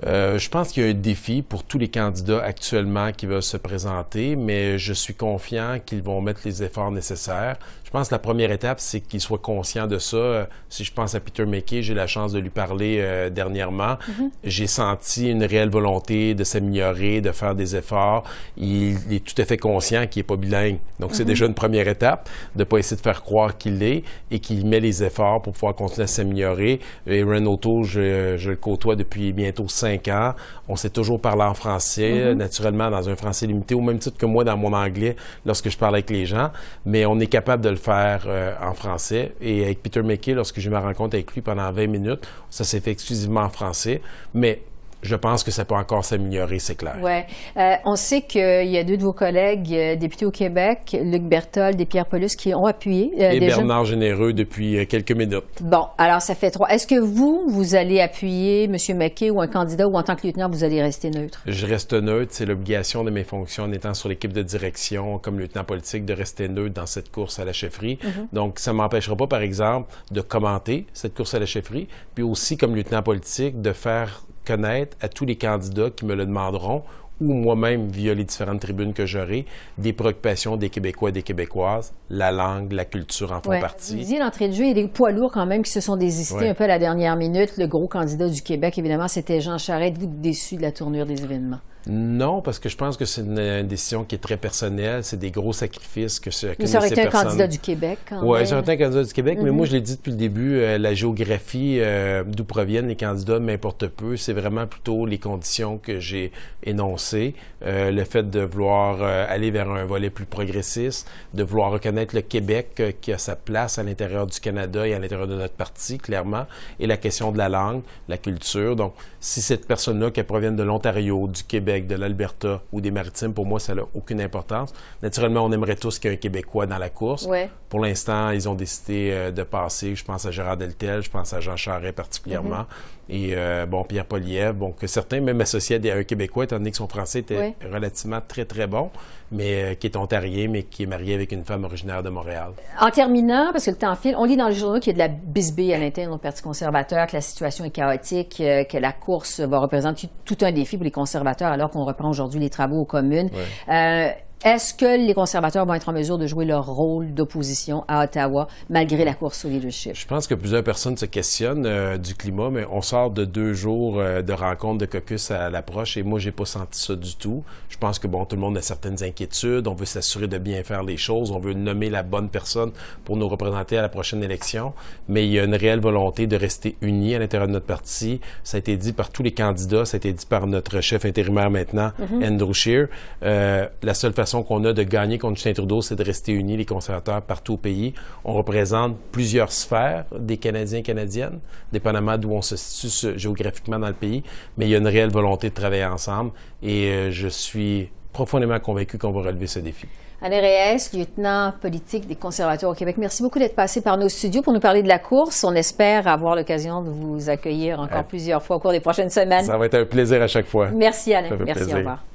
Euh, 0.05 0.39
je 0.39 0.49
pense 0.49 0.71
qu'il 0.71 0.83
y 0.83 0.87
a 0.87 0.89
un 0.89 0.95
défi 0.95 1.43
pour 1.43 1.63
tous 1.63 1.77
les 1.77 1.87
candidats 1.87 2.43
actuellement 2.43 3.11
qui 3.11 3.27
veulent 3.27 3.43
se 3.43 3.57
présenter, 3.57 4.35
mais 4.35 4.79
je 4.79 4.93
suis 4.93 5.13
confiant 5.13 5.79
qu'ils 5.85 6.01
vont 6.01 6.19
mettre 6.19 6.41
les 6.45 6.63
efforts 6.63 6.91
nécessaires. 6.91 7.57
Je 7.93 7.99
pense 7.99 8.07
que 8.09 8.15
la 8.15 8.19
première 8.19 8.51
étape, 8.51 8.79
c'est 8.79 9.01
qu'ils 9.01 9.21
soient 9.21 9.37
conscients 9.37 9.85
de 9.85 9.99
ça. 9.99 10.17
Euh, 10.17 10.45
Si 10.67 10.83
je 10.83 10.91
pense 10.91 11.13
à 11.13 11.19
Peter 11.19 11.45
McKay, 11.45 11.83
j'ai 11.83 11.93
la 11.93 12.07
chance 12.07 12.33
de 12.33 12.39
lui 12.39 12.49
parler 12.49 12.97
euh, 12.99 13.29
dernièrement. 13.29 13.97
J'ai 14.43 14.65
senti 14.65 15.29
une 15.29 15.43
réelle 15.43 15.69
volonté 15.69 16.33
de 16.33 16.43
s'améliorer, 16.43 17.21
de 17.21 17.31
faire 17.31 17.53
des 17.53 17.75
efforts. 17.75 18.23
Il, 18.57 18.97
il 19.07 19.17
est 19.17 19.23
tout 19.23 19.39
à 19.39 19.45
fait 19.45 19.57
conscient 19.57 20.07
qu'il 20.07 20.21
n'est 20.21 20.23
pas 20.23 20.37
bilingue. 20.37 20.79
Donc, 20.99 21.13
c'est 21.13 21.23
déjà 21.23 21.45
une 21.45 21.53
première 21.53 21.87
étape 21.87 22.27
de 22.55 22.63
pas 22.63 22.79
essayer 22.79 22.97
de 22.97 23.01
faire 23.03 23.21
croire 23.21 23.59
qu'il 23.59 23.77
l'est 23.77 24.01
et 24.31 24.39
qu'il 24.39 24.65
met 24.65 24.79
les 24.79 25.03
efforts 25.03 25.43
pour 25.43 25.53
pouvoir 25.53 25.75
continuer 25.75 26.05
à 26.05 26.07
s'améliorer. 26.07 26.79
Aaron 27.07 27.45
O'Toole, 27.45 27.83
je, 27.83 28.37
je 28.37 28.49
le 28.49 28.55
côtoie 28.55 28.95
depuis 28.95 29.33
bientôt 29.33 29.67
cinq 29.67 30.07
ans. 30.07 30.33
On 30.67 30.75
s'est 30.75 30.89
toujours 30.89 31.21
parlé 31.21 31.43
en 31.43 31.53
français, 31.53 32.33
naturellement 32.33 32.89
dans 32.89 33.07
un 33.07 33.15
français 33.15 33.45
limité, 33.45 33.75
au 33.75 33.81
même 33.81 33.99
titre 33.99 34.17
que 34.17 34.25
moi 34.25 34.43
dans 34.43 34.57
mon 34.57 34.73
anglais 34.73 35.15
lorsque 35.45 35.69
je 35.69 35.77
parle 35.77 35.93
avec 35.93 36.09
les 36.09 36.25
gens. 36.25 36.49
Mais 36.87 37.05
on 37.05 37.19
est 37.19 37.27
capable 37.27 37.63
de 37.63 37.69
le 37.69 37.82
faire 37.83 38.23
euh, 38.27 38.53
en 38.61 38.73
français. 38.73 39.33
Et 39.41 39.63
avec 39.65 39.83
Peter 39.83 40.01
McKay, 40.01 40.33
lorsque 40.33 40.59
j'ai 40.59 40.69
eu 40.69 40.71
ma 40.71 40.79
rencontre 40.79 41.15
avec 41.15 41.33
lui 41.33 41.41
pendant 41.41 41.71
20 41.71 41.87
minutes, 41.87 42.27
ça 42.49 42.63
s'est 42.63 42.79
fait 42.79 42.91
exclusivement 42.91 43.41
en 43.41 43.49
français. 43.49 44.01
Mais 44.33 44.61
je 45.03 45.15
pense 45.15 45.43
que 45.43 45.51
ça 45.51 45.65
peut 45.65 45.75
encore 45.75 46.05
s'améliorer, 46.05 46.59
c'est 46.59 46.75
clair. 46.75 46.97
Ouais. 47.01 47.27
Euh, 47.57 47.75
on 47.85 47.95
sait 47.95 48.21
qu'il 48.21 48.67
y 48.67 48.77
a 48.77 48.83
deux 48.83 48.97
de 48.97 49.03
vos 49.03 49.13
collègues 49.13 49.73
euh, 49.73 49.95
députés 49.95 50.25
au 50.25 50.31
Québec, 50.31 50.97
Luc 50.99 51.23
Berthold 51.23 51.79
et 51.79 51.85
Pierre 51.85 52.05
Paulus, 52.05 52.35
qui 52.37 52.53
ont 52.55 52.65
appuyé. 52.65 53.11
Euh, 53.19 53.31
et 53.31 53.39
Bernard 53.39 53.85
Généreux 53.85 54.33
depuis 54.33 54.87
quelques 54.87 55.11
minutes. 55.11 55.43
Bon, 55.61 55.87
alors 55.97 56.21
ça 56.21 56.35
fait 56.35 56.51
trois. 56.51 56.69
Est-ce 56.69 56.87
que 56.87 56.99
vous, 56.99 57.43
vous 57.47 57.75
allez 57.75 57.99
appuyer 57.99 58.63
M. 58.63 58.77
McKay 58.97 59.29
ou 59.29 59.41
un 59.41 59.47
candidat 59.47 59.87
ou 59.87 59.95
en 59.95 60.03
tant 60.03 60.15
que 60.15 60.25
lieutenant, 60.25 60.49
vous 60.49 60.63
allez 60.63 60.81
rester 60.81 61.09
neutre? 61.09 61.41
Je 61.45 61.65
reste 61.65 61.93
neutre. 61.93 62.31
C'est 62.33 62.45
l'obligation 62.45 63.03
de 63.03 63.11
mes 63.11 63.23
fonctions 63.23 63.65
en 63.65 63.71
étant 63.71 63.93
sur 63.93 64.09
l'équipe 64.09 64.33
de 64.33 64.41
direction 64.41 65.19
comme 65.19 65.39
lieutenant 65.39 65.65
politique 65.65 66.05
de 66.05 66.13
rester 66.13 66.47
neutre 66.47 66.73
dans 66.73 66.85
cette 66.85 67.11
course 67.11 67.39
à 67.39 67.45
la 67.45 67.53
chefferie. 67.53 67.99
Mhm. 68.03 68.27
Donc, 68.31 68.59
ça 68.59 68.71
ne 68.71 68.77
m'empêchera 68.77 69.15
pas, 69.15 69.27
par 69.27 69.41
exemple, 69.41 69.93
de 70.11 70.21
commenter 70.21 70.85
cette 70.93 71.13
course 71.13 71.33
à 71.33 71.39
la 71.39 71.45
chefferie, 71.45 71.87
puis 72.15 72.23
aussi 72.23 72.57
comme 72.57 72.75
lieutenant 72.75 73.03
politique 73.03 73.61
de 73.61 73.73
faire 73.73 74.23
connaître 74.45 74.97
à 75.01 75.07
tous 75.07 75.25
les 75.25 75.35
candidats 75.35 75.89
qui 75.89 76.05
me 76.05 76.15
le 76.15 76.25
demanderont 76.25 76.83
ou 77.21 77.33
moi-même 77.33 77.87
via 77.87 78.13
les 78.13 78.23
différentes 78.23 78.59
tribunes 78.59 78.93
que 78.93 79.05
j'aurai, 79.05 79.45
des 79.77 79.93
préoccupations 79.93 80.57
des 80.57 80.69
Québécois 80.69 81.09
et 81.09 81.11
des 81.11 81.21
Québécoises, 81.21 81.93
la 82.09 82.31
langue, 82.31 82.71
la 82.71 82.85
culture 82.85 83.31
en 83.31 83.41
font 83.41 83.59
partie. 83.59 83.93
Vous 83.93 83.99
disiez 83.99 84.19
l'entrée 84.19 84.47
de 84.47 84.53
jeu, 84.53 84.63
il 84.63 84.67
y 84.69 84.71
a 84.71 84.73
des 84.73 84.87
poids 84.87 85.11
lourds 85.11 85.31
quand 85.31 85.45
même 85.45 85.63
qui 85.63 85.71
se 85.71 85.79
sont 85.79 85.95
désistés 85.95 86.49
un 86.49 86.53
peu 86.53 86.63
à 86.63 86.67
la 86.67 86.79
dernière 86.79 87.15
minute. 87.15 87.57
Le 87.57 87.67
gros 87.67 87.87
candidat 87.87 88.27
du 88.27 88.41
Québec, 88.41 88.77
évidemment, 88.77 89.07
c'était 89.07 89.41
Jean 89.41 89.57
Charest. 89.57 89.97
Vous 89.97 90.07
déçu 90.07 90.55
de 90.57 90.61
la 90.61 90.71
tournure 90.71 91.05
des 91.05 91.23
événements? 91.23 91.59
Non, 91.85 92.41
parce 92.41 92.59
que 92.59 92.69
je 92.69 92.77
pense 92.77 92.95
que 92.95 93.03
c'est 93.03 93.21
une, 93.21 93.67
décision 93.67 94.05
qui 94.05 94.15
est 94.15 94.19
très 94.19 94.37
personnelle. 94.37 95.03
C'est 95.03 95.17
des 95.17 95.31
gros 95.31 95.51
sacrifices 95.51 96.19
que, 96.19 96.31
ce, 96.31 96.47
que 96.47 96.65
ça 96.65 96.77
aurait 96.77 96.89
été 96.89 97.01
un 97.01 97.09
candidat 97.09 97.47
du 97.47 97.59
Québec. 97.59 97.99
Oui, 98.21 98.47
ça 98.47 98.53
aurait 98.53 98.61
été 98.61 98.71
un 98.71 98.85
candidat 98.85 99.03
du 99.03 99.13
Québec, 99.13 99.39
mais 99.41 99.51
moi, 99.51 99.65
mm-hmm. 99.65 99.69
je 99.69 99.73
l'ai 99.73 99.81
dit 99.81 99.95
depuis 99.97 100.11
le 100.11 100.17
début, 100.17 100.55
euh, 100.55 100.77
la 100.77 100.93
géographie 100.93 101.79
euh, 101.79 102.23
d'où 102.25 102.45
proviennent 102.45 102.87
les 102.87 102.95
candidats 102.95 103.39
m'importe 103.39 103.87
peu. 103.87 104.15
C'est 104.15 104.33
vraiment 104.33 104.65
plutôt 104.65 105.05
les 105.05 105.17
conditions 105.17 105.77
que 105.77 105.99
j'ai 105.99 106.31
énoncées. 106.63 107.35
Euh, 107.65 107.91
le 107.91 108.03
fait 108.05 108.29
de 108.29 108.41
vouloir 108.41 109.01
aller 109.01 109.51
vers 109.51 109.69
un 109.69 109.85
volet 109.85 110.09
plus 110.09 110.25
progressiste, 110.25 111.09
de 111.33 111.43
vouloir 111.43 111.71
reconnaître 111.71 112.15
le 112.15 112.21
Québec 112.21 112.81
qui 113.01 113.11
a 113.11 113.17
sa 113.17 113.35
place 113.35 113.77
à 113.77 113.83
l'intérieur 113.83 114.27
du 114.27 114.39
Canada 114.39 114.87
et 114.87 114.93
à 114.93 114.99
l'intérieur 114.99 115.27
de 115.27 115.35
notre 115.35 115.53
parti, 115.53 115.97
clairement, 115.97 116.45
et 116.79 116.87
la 116.87 116.97
question 116.97 117.31
de 117.31 117.37
la 117.37 117.49
langue, 117.49 117.81
la 118.07 118.17
culture. 118.17 118.75
Donc, 118.75 118.93
si 119.19 119.41
cette 119.41 119.67
personne-là, 119.67 120.11
qui 120.11 120.23
provient 120.23 120.51
de 120.51 120.63
l'Ontario, 120.63 121.27
du 121.27 121.43
Québec, 121.43 121.72
de 121.81 121.95
l'Alberta 121.95 122.61
ou 122.71 122.81
des 122.81 122.91
Maritimes, 122.91 123.33
pour 123.33 123.45
moi, 123.45 123.59
ça 123.59 123.75
n'a 123.75 123.83
aucune 123.93 124.21
importance. 124.21 124.73
Naturellement, 125.01 125.45
on 125.45 125.51
aimerait 125.51 125.75
tous 125.75 125.99
qu'il 125.99 126.09
y 126.09 126.13
ait 126.13 126.17
un 126.17 126.19
Québécois 126.19 126.65
dans 126.65 126.77
la 126.77 126.89
course. 126.89 127.27
Pour 127.69 127.79
l'instant, 127.79 128.29
ils 128.29 128.47
ont 128.47 128.55
décidé 128.55 129.09
euh, 129.11 129.31
de 129.31 129.43
passer. 129.43 129.95
Je 129.95 130.05
pense 130.05 130.25
à 130.25 130.31
Gérard 130.31 130.57
Deltel, 130.57 131.01
je 131.01 131.09
pense 131.09 131.33
à 131.33 131.39
Jean 131.39 131.55
Charest 131.55 131.95
particulièrement. 131.95 132.61
Mm-hmm. 132.61 133.02
Et 133.09 133.33
euh, 133.35 133.65
bon, 133.65 133.83
Pierre 133.83 134.05
Poliev, 134.05 134.53
bon, 134.53 134.71
que 134.71 134.87
certains 134.87 135.19
même 135.19 135.41
associés 135.41 135.79
à 135.91 135.95
un 135.95 136.03
Québécois, 136.03 136.45
étant 136.45 136.57
donné 136.57 136.71
que 136.71 136.77
son 136.77 136.87
français 136.87 137.19
était 137.19 137.55
relativement 137.71 138.19
très, 138.25 138.45
très 138.45 138.65
bon, 138.65 138.91
mais 139.31 139.63
euh, 139.63 139.73
qui 139.75 139.87
est 139.87 139.97
ontarien, 139.97 140.47
mais 140.49 140.63
qui 140.63 140.83
est 140.83 140.85
marié 140.85 141.15
avec 141.15 141.31
une 141.31 141.43
femme 141.43 141.65
originaire 141.65 142.01
de 142.01 142.09
Montréal. 142.09 142.51
En 142.79 142.89
terminant, 142.91 143.49
parce 143.51 143.65
que 143.65 143.71
le 143.71 143.77
temps 143.77 143.95
file, 143.95 144.15
on 144.17 144.23
lit 144.23 144.37
dans 144.37 144.47
les 144.47 144.55
journaux 144.55 144.79
qu'il 144.79 144.97
y 144.97 145.01
a 145.01 145.07
de 145.07 145.11
la 145.11 145.17
bisbille 145.23 145.73
à 145.73 145.79
l'intérieur 145.79 146.13
du 146.13 146.19
Parti 146.19 146.41
conservateur, 146.41 147.07
que 147.07 147.15
la 147.15 147.21
situation 147.21 147.65
est 147.65 147.71
chaotique, 147.71 148.35
que 148.37 148.77
la 148.77 148.93
course 148.93 149.41
va 149.41 149.59
représenter 149.59 150.07
tout 150.23 150.37
un 150.41 150.51
défi 150.51 150.77
pour 150.77 150.85
les 150.85 150.91
conservateurs 150.91 151.51
alors 151.51 151.69
qu'on 151.69 151.83
reprend 151.83 152.09
aujourd'hui 152.09 152.39
les 152.39 152.49
travaux 152.49 152.81
aux 152.81 152.85
communes. 152.85 153.29
Euh, 153.69 154.09
est-ce 154.43 154.73
que 154.73 154.97
les 154.97 155.13
conservateurs 155.13 155.65
vont 155.65 155.73
être 155.73 155.87
en 155.87 155.93
mesure 155.93 156.17
de 156.17 156.27
jouer 156.27 156.43
leur 156.43 156.65
rôle 156.65 157.13
d'opposition 157.13 157.85
à 157.87 158.03
Ottawa 158.03 158.47
malgré 158.69 159.05
la 159.05 159.13
course 159.13 159.45
au 159.45 159.49
leadership? 159.49 159.95
Je 159.95 160.05
pense 160.05 160.27
que 160.27 160.35
plusieurs 160.35 160.63
personnes 160.63 160.97
se 160.97 161.05
questionnent 161.05 161.65
euh, 161.65 161.97
du 161.97 162.13
climat, 162.13 162.49
mais 162.49 162.65
on 162.69 162.81
sort 162.81 163.11
de 163.11 163.23
deux 163.23 163.53
jours 163.53 163.99
euh, 163.99 164.21
de 164.21 164.33
rencontres 164.33 164.79
de 164.79 164.85
caucus 164.85 165.31
à 165.31 165.49
l'approche 165.49 165.95
et 165.95 166.03
moi, 166.03 166.19
j'ai 166.19 166.31
pas 166.31 166.43
senti 166.45 166.79
ça 166.79 166.95
du 166.95 167.15
tout. 167.15 167.43
Je 167.69 167.77
pense 167.77 167.99
que, 167.99 168.07
bon, 168.07 168.25
tout 168.25 168.35
le 168.35 168.41
monde 168.41 168.57
a 168.57 168.61
certaines 168.61 169.01
inquiétudes. 169.01 169.67
On 169.67 169.75
veut 169.75 169.85
s'assurer 169.85 170.27
de 170.27 170.37
bien 170.37 170.61
faire 170.63 170.83
les 170.83 170.97
choses. 170.97 171.31
On 171.31 171.39
veut 171.39 171.53
nommer 171.53 171.89
la 171.89 172.03
bonne 172.03 172.27
personne 172.29 172.71
pour 173.05 173.15
nous 173.15 173.29
représenter 173.29 173.77
à 173.77 173.81
la 173.81 173.89
prochaine 173.89 174.23
élection. 174.23 174.73
Mais 175.07 175.25
il 175.25 175.31
y 175.31 175.39
a 175.39 175.45
une 175.45 175.55
réelle 175.55 175.79
volonté 175.79 176.27
de 176.27 176.35
rester 176.35 176.75
unis 176.81 177.15
à 177.15 177.19
l'intérieur 177.19 177.47
de 177.47 177.53
notre 177.53 177.65
parti. 177.65 178.19
Ça 178.43 178.57
a 178.57 178.59
été 178.59 178.75
dit 178.75 178.91
par 178.91 179.09
tous 179.09 179.23
les 179.23 179.31
candidats. 179.31 179.85
Ça 179.85 179.95
a 179.95 179.99
été 179.99 180.11
dit 180.11 180.25
par 180.25 180.47
notre 180.47 180.81
chef 180.81 181.05
intérimaire 181.05 181.49
maintenant, 181.49 181.91
mm-hmm. 181.99 182.27
Andrew 182.27 182.53
Scheer. 182.53 182.87
Euh, 183.23 183.67
la 183.81 183.93
seule 183.93 184.13
façon 184.13 184.32
qu'on 184.41 184.63
a 184.65 184.73
de 184.73 184.81
gagner 184.81 185.19
contre 185.19 185.35
Justin 185.35 185.53
Trudeau, 185.53 185.81
c'est 185.83 185.95
de 185.95 186.03
rester 186.03 186.31
unis, 186.31 186.57
les 186.57 186.65
conservateurs, 186.65 187.21
partout 187.21 187.53
au 187.53 187.57
pays. 187.57 187.93
On 188.25 188.33
représente 188.33 188.97
plusieurs 189.11 189.51
sphères 189.51 190.05
des 190.17 190.37
Canadiens 190.37 190.79
et 190.79 190.83
Canadiennes, 190.83 191.39
dépendamment 191.71 192.17
d'où 192.17 192.31
on 192.31 192.41
se 192.41 192.55
situe 192.55 193.19
géographiquement 193.19 193.77
dans 193.77 193.89
le 193.89 193.93
pays, 193.93 194.23
mais 194.57 194.65
il 194.65 194.71
y 194.71 194.75
a 194.75 194.79
une 194.79 194.87
réelle 194.87 195.11
volonté 195.11 195.49
de 195.49 195.53
travailler 195.53 195.85
ensemble 195.85 196.31
et 196.63 196.87
euh, 196.87 197.11
je 197.11 197.27
suis 197.27 197.89
profondément 198.13 198.59
convaincu 198.59 198.97
qu'on 198.97 199.11
va 199.11 199.21
relever 199.21 199.47
ce 199.47 199.59
défi. 199.59 199.87
Alain 200.25 200.39
Reyes, 200.39 200.89
lieutenant 200.93 201.51
politique 201.59 202.07
des 202.07 202.15
conservateurs 202.15 202.69
au 202.71 202.73
Québec, 202.73 202.95
merci 202.97 203.21
beaucoup 203.21 203.39
d'être 203.39 203.55
passé 203.55 203.81
par 203.81 203.97
nos 203.97 204.07
studios 204.07 204.41
pour 204.41 204.53
nous 204.53 204.61
parler 204.61 204.81
de 204.81 204.87
la 204.87 204.97
course. 204.97 205.43
On 205.43 205.53
espère 205.53 206.07
avoir 206.07 206.37
l'occasion 206.37 206.81
de 206.81 206.89
vous 206.89 207.29
accueillir 207.29 207.81
encore 207.81 208.05
plusieurs 208.05 208.41
fois 208.41 208.55
au 208.55 208.59
cours 208.59 208.71
des 208.71 208.79
prochaines 208.79 209.09
semaines. 209.09 209.43
Ça 209.43 209.57
va 209.57 209.65
être 209.65 209.75
un 209.75 209.85
plaisir 209.85 210.21
à 210.21 210.27
chaque 210.27 210.47
fois. 210.47 210.69
Merci 210.73 211.13
Alain. 211.13 211.35
Merci, 211.45 211.73
au 211.73 211.77
revoir. 211.77 212.05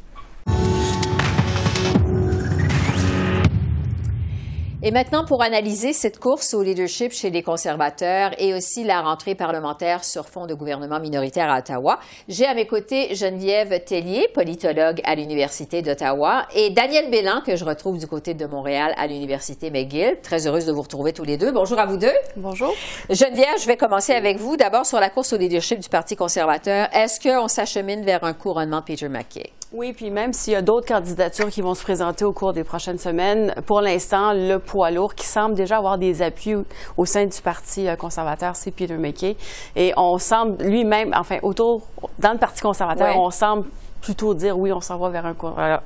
Et 4.80 4.92
maintenant, 4.92 5.25
pour 5.25 5.42
analyser 5.42 5.92
cette 5.92 6.20
course 6.20 6.54
au 6.54 6.62
leadership 6.62 7.11
chez 7.11 7.30
les 7.30 7.42
conservateurs 7.42 8.30
et 8.38 8.54
aussi 8.54 8.85
la 8.85 9.00
rentrée 9.00 9.35
parlementaire 9.35 10.04
sur 10.04 10.28
fond 10.28 10.47
de 10.47 10.54
gouvernement 10.54 11.00
minoritaire 11.00 11.50
à 11.50 11.58
Ottawa, 11.58 11.99
j'ai 12.28 12.47
à 12.47 12.54
mes 12.54 12.68
côtés 12.68 13.12
Geneviève 13.16 13.82
Tellier, 13.85 14.28
politologue 14.32 15.00
à 15.02 15.16
l'Université 15.16 15.82
d'Ottawa, 15.82 16.47
et 16.54 16.70
Daniel 16.70 17.11
Bélan, 17.11 17.40
que 17.44 17.56
je 17.56 17.64
retrouve 17.64 17.99
du 17.99 18.06
côté 18.06 18.35
de 18.35 18.47
Montréal 18.47 18.94
à 18.97 19.08
l'Université 19.08 19.73
McGill. 19.73 20.18
Très 20.23 20.47
heureuse 20.47 20.66
de 20.66 20.73
vous 20.73 20.82
retrouver 20.82 21.12
tous 21.12 21.25
les 21.25 21.38
deux. 21.38 21.50
Bonjour 21.50 21.80
à 21.80 21.87
vous 21.87 21.97
deux. 21.97 22.14
Bonjour. 22.37 22.73
Geneviève, 23.11 23.58
je 23.61 23.66
vais 23.66 23.76
commencer 23.76 24.12
avec 24.12 24.38
vous. 24.38 24.56
D'abord, 24.56 24.87
sur 24.87 25.00
la 25.00 25.11
course 25.11 25.32
au 25.32 25.38
leadership 25.38 25.80
du 25.80 25.88
Parti 25.88 26.14
conservateur, 26.14 26.87
est-ce 26.94 27.18
qu'on 27.18 27.49
s'achemine 27.49 28.04
vers 28.04 28.23
un 28.23 28.32
couronnement 28.32 28.82
Peter 28.82 29.08
MacKay? 29.08 29.50
Oui, 29.70 29.92
puis 29.92 30.10
même 30.10 30.32
s'il 30.32 30.54
y 30.54 30.56
a 30.56 30.62
d'autres 30.62 30.87
candidatures 30.87 31.48
qui 31.48 31.60
vont 31.60 31.75
se 31.75 31.82
présenter 31.82 32.25
au 32.25 32.32
cours 32.32 32.54
des 32.54 32.64
prochaines 32.64 32.96
semaines, 32.96 33.54
pour 33.66 33.82
l'instant, 33.82 34.32
le 34.32 34.56
poids 34.56 34.90
lourd 34.90 35.14
qui 35.14 35.26
semble 35.26 35.54
déjà 35.54 35.76
avoir 35.76 35.98
des 35.98 36.22
appuis 36.22 36.54
au 36.96 37.04
sein 37.04 37.26
du 37.26 37.42
Parti 37.42 37.87
euh, 37.87 37.94
conservateur, 37.94 38.56
c'est 38.56 38.70
Peter 38.70 38.96
McKay. 38.96 39.37
Et 39.76 39.92
on 39.98 40.16
semble 40.16 40.64
lui-même, 40.64 41.12
enfin, 41.14 41.37
autour, 41.42 41.82
dans 42.18 42.32
le 42.32 42.38
Parti 42.38 42.62
conservateur, 42.62 43.14
on 43.18 43.30
semble 43.30 43.66
plutôt 44.00 44.35
dire 44.35 44.59
oui, 44.59 44.73
on 44.73 44.81
s'en 44.81 44.99
va 44.99 45.09
vers 45.09 45.26
un 45.26 45.35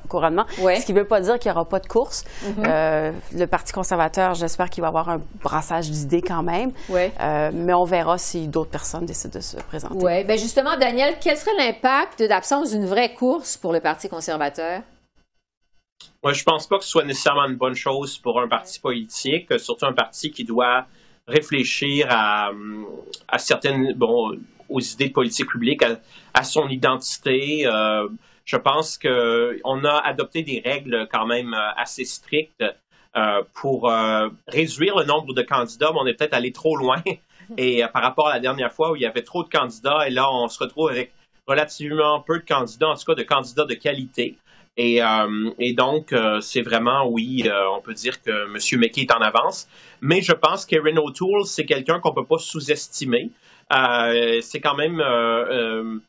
couronnement. 0.07 0.45
Ce 0.57 0.85
qui 0.85 0.93
ne 0.93 0.99
veut 0.99 1.07
pas 1.07 1.21
dire 1.21 1.39
qu'il 1.39 1.51
n'y 1.51 1.55
aura 1.55 1.65
pas 1.65 1.79
de 1.79 1.87
course. 1.87 2.23
Mm-hmm. 2.43 2.67
Euh, 2.67 3.11
le 3.33 3.45
Parti 3.45 3.73
conservateur, 3.73 4.33
j'espère 4.33 4.69
qu'il 4.69 4.81
va 4.81 4.87
avoir 4.87 5.09
un 5.09 5.21
brassage 5.41 5.89
d'idées 5.89 6.21
quand 6.21 6.43
même. 6.43 6.71
Euh, 6.91 7.51
mais 7.53 7.73
on 7.73 7.83
verra 7.83 8.17
si 8.17 8.47
d'autres 8.47 8.71
personnes 8.71 9.05
décident 9.05 9.37
de 9.37 9.43
se 9.43 9.57
présenter. 9.57 9.95
Oui. 9.95 10.23
Bien 10.23 10.35
justement, 10.35 10.77
Daniel, 10.77 11.15
quel 11.21 11.37
serait 11.37 11.55
l'impact 11.57 12.19
de 12.19 12.27
l'absence 12.27 12.71
d'une 12.71 12.85
vraie 12.85 13.13
course 13.13 13.57
pour 13.57 13.73
le 13.73 13.79
Parti 13.79 14.09
conservateur? 14.09 14.81
Moi, 16.23 16.33
je 16.33 16.43
pense 16.43 16.67
pas 16.67 16.77
que 16.77 16.83
ce 16.83 16.89
soit 16.89 17.03
nécessairement 17.03 17.45
une 17.45 17.57
bonne 17.57 17.75
chose 17.75 18.17
pour 18.17 18.39
un 18.39 18.47
parti 18.47 18.79
politique, 18.79 19.59
surtout 19.59 19.85
un 19.85 19.93
parti 19.93 20.31
qui 20.31 20.43
doit 20.45 20.85
réfléchir 21.27 22.07
à, 22.09 22.49
à 23.27 23.37
certaines, 23.37 23.93
bon, 23.93 24.31
aux 24.69 24.79
idées 24.79 25.09
de 25.09 25.13
politique 25.13 25.47
publique, 25.47 25.83
à, 26.33 26.43
son 26.43 26.67
identité. 26.69 27.65
Euh, 27.65 28.07
je 28.45 28.57
pense 28.57 28.97
qu'on 28.97 29.85
a 29.85 29.97
adopté 30.03 30.43
des 30.43 30.61
règles 30.63 31.07
quand 31.11 31.25
même 31.25 31.53
euh, 31.53 31.71
assez 31.77 32.05
strictes 32.05 32.63
euh, 33.15 33.43
pour 33.53 33.91
réduire 34.47 34.97
le 34.97 35.05
nombre 35.05 35.33
de 35.33 35.41
candidats, 35.43 35.91
mais 35.93 35.99
on 36.01 36.07
est 36.07 36.13
peut-être 36.13 36.33
allé 36.33 36.51
trop 36.51 36.75
loin. 36.75 37.01
Et 37.57 37.83
par 37.93 38.01
rapport 38.01 38.29
à 38.29 38.33
la 38.33 38.39
dernière 38.39 38.71
fois 38.71 38.91
où 38.91 38.95
il 38.95 39.01
y 39.01 39.05
avait 39.05 39.21
trop 39.21 39.43
de 39.43 39.49
candidats, 39.49 40.07
et 40.07 40.09
là, 40.09 40.31
on 40.31 40.47
se 40.47 40.57
retrouve 40.63 40.89
avec 40.89 41.11
relativement 41.45 42.21
peu 42.21 42.39
de 42.39 42.45
candidats, 42.45 42.87
en 42.87 42.95
tout 42.95 43.03
cas 43.03 43.15
de 43.15 43.23
candidats 43.23 43.65
de 43.65 43.73
qualité. 43.73 44.37
Et, 44.77 45.01
donc, 45.73 46.15
c'est 46.39 46.61
vraiment, 46.61 47.05
oui, 47.05 47.43
on 47.75 47.81
peut 47.81 47.93
dire 47.93 48.23
que 48.23 48.45
M. 48.45 48.79
McKay 48.79 49.01
est 49.01 49.13
en 49.13 49.19
avance. 49.19 49.67
Mais 49.99 50.21
je 50.21 50.31
pense 50.31 50.65
qu'Erin 50.65 50.97
O'Toole, 50.97 51.45
c'est 51.45 51.65
quelqu'un 51.65 51.99
qu'on 51.99 52.09
ne 52.09 52.15
peut 52.15 52.25
pas 52.25 52.37
sous-estimer. 52.39 53.29
Euh, 53.71 54.39
c'est 54.41 54.59
quand 54.59 54.75
même 54.75 54.99
euh, 54.99 55.99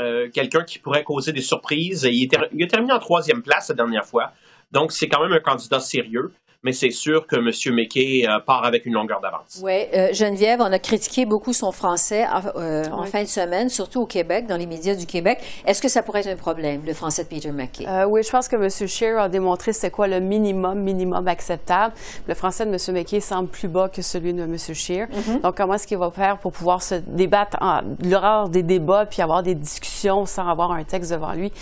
euh, 0.00 0.28
quelqu'un 0.32 0.64
qui 0.64 0.78
pourrait 0.78 1.04
causer 1.04 1.32
des 1.32 1.42
surprises. 1.42 2.04
Il, 2.04 2.28
il 2.52 2.64
a 2.64 2.66
terminé 2.66 2.92
en 2.92 2.98
troisième 2.98 3.42
place 3.42 3.68
la 3.68 3.74
dernière 3.74 4.04
fois. 4.04 4.32
Donc, 4.72 4.92
c'est 4.92 5.08
quand 5.08 5.22
même 5.22 5.32
un 5.32 5.40
candidat 5.40 5.80
sérieux. 5.80 6.32
Mais 6.64 6.72
c'est 6.72 6.90
sûr 6.90 7.26
que 7.26 7.36
M. 7.36 7.74
McKay 7.74 8.26
euh, 8.26 8.40
part 8.40 8.64
avec 8.64 8.86
une 8.86 8.94
longueur 8.94 9.20
d'avance. 9.20 9.60
Oui, 9.62 9.84
euh, 9.94 10.12
Geneviève, 10.12 10.60
on 10.60 10.72
a 10.72 10.78
critiqué 10.78 11.26
beaucoup 11.26 11.52
son 11.52 11.72
français 11.72 12.26
euh, 12.56 12.84
en 12.90 13.04
fin 13.04 13.22
de 13.22 13.28
semaine, 13.28 13.68
surtout 13.68 14.00
au 14.00 14.06
Québec, 14.06 14.46
dans 14.46 14.56
les 14.56 14.66
médias 14.66 14.94
du 14.94 15.04
Québec. 15.04 15.40
Est-ce 15.66 15.82
que 15.82 15.88
ça 15.88 16.02
pourrait 16.02 16.20
être 16.20 16.28
un 16.28 16.36
problème, 16.36 16.82
le 16.86 16.94
français 16.94 17.24
de 17.24 17.28
Peter 17.28 17.52
McKay? 17.52 17.86
oui, 18.08 18.22
je 18.22 18.30
pense 18.30 18.48
que 18.48 18.56
M. 18.56 18.88
Scheer 18.88 19.18
a 19.18 19.28
démontré 19.28 19.72
c'est 19.72 19.90
quoi 19.90 20.08
le 20.08 20.20
minimum, 20.20 20.80
minimum 20.80 21.28
acceptable. 21.28 21.94
Le 22.26 22.34
français 22.34 22.64
de 22.64 22.70
M. 22.70 22.78
McKay 22.96 23.20
semble 23.20 23.48
plus 23.48 23.68
bas 23.68 23.88
que 23.90 24.00
celui 24.00 24.32
de 24.32 24.42
M. 24.42 24.56
Scheer. 24.56 25.06
Mm-hmm. 25.06 25.40
Donc, 25.42 25.56
comment 25.56 25.74
est-ce 25.74 25.86
qu'il 25.86 25.98
va 25.98 26.10
faire 26.10 26.38
pour 26.38 26.52
pouvoir 26.52 26.82
se 26.82 26.94
débattre 26.94 27.58
en 27.60 27.82
l'horreur 28.02 28.48
des 28.48 28.62
débats 28.62 29.04
puis 29.04 29.20
avoir 29.20 29.42
des 29.42 29.54
discussions 29.54 30.24
sans 30.24 30.48
avoir 30.48 30.72
un 30.72 30.84
texte 30.84 31.10
devant 31.12 31.32
lui? 31.32 31.52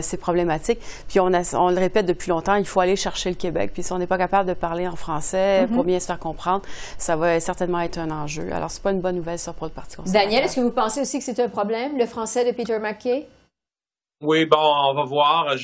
c'est 0.00 0.16
problématique. 0.16 0.78
Puis, 1.08 1.20
on, 1.20 1.30
on 1.54 1.70
le 1.70 1.78
répète 1.78 2.06
depuis 2.06 2.30
longtemps, 2.30 2.54
il 2.54 2.66
faut 2.66 2.80
aller 2.80 2.96
chercher 2.96 3.28
le 3.28 3.36
Québec. 3.36 3.72
Puis, 3.74 3.82
si 3.82 3.92
on 3.92 3.98
n'est 3.98 4.06
pas 4.06 4.18
capable 4.18 4.45
de 4.46 4.54
parler 4.54 4.88
en 4.88 4.96
français 4.96 5.66
pour 5.68 5.82
mhm. 5.82 5.86
bien 5.86 6.00
se 6.00 6.06
faire 6.06 6.18
comprendre, 6.18 6.62
ça 6.98 7.16
va 7.16 7.38
certainement 7.40 7.80
être 7.80 7.98
un 7.98 8.10
enjeu. 8.10 8.52
Alors, 8.52 8.70
c'est 8.70 8.82
pas 8.82 8.92
une 8.92 9.00
bonne 9.00 9.16
nouvelle, 9.16 9.38
ça, 9.38 9.52
pour 9.52 9.66
le 9.66 9.72
Parti 9.72 9.96
conservateur. 9.96 10.22
Daniel, 10.22 10.44
est-ce 10.44 10.56
que 10.56 10.60
vous 10.60 10.72
pensez 10.72 11.00
aussi 11.00 11.18
que 11.18 11.24
c'est 11.24 11.40
un 11.40 11.48
problème, 11.48 11.98
le 11.98 12.06
français 12.06 12.44
de 12.44 12.56
Peter 12.56 12.78
McKay? 12.78 13.26
Oui, 14.22 14.46
bon, 14.46 14.56
on 14.58 14.94
va 14.94 15.04
voir. 15.04 15.56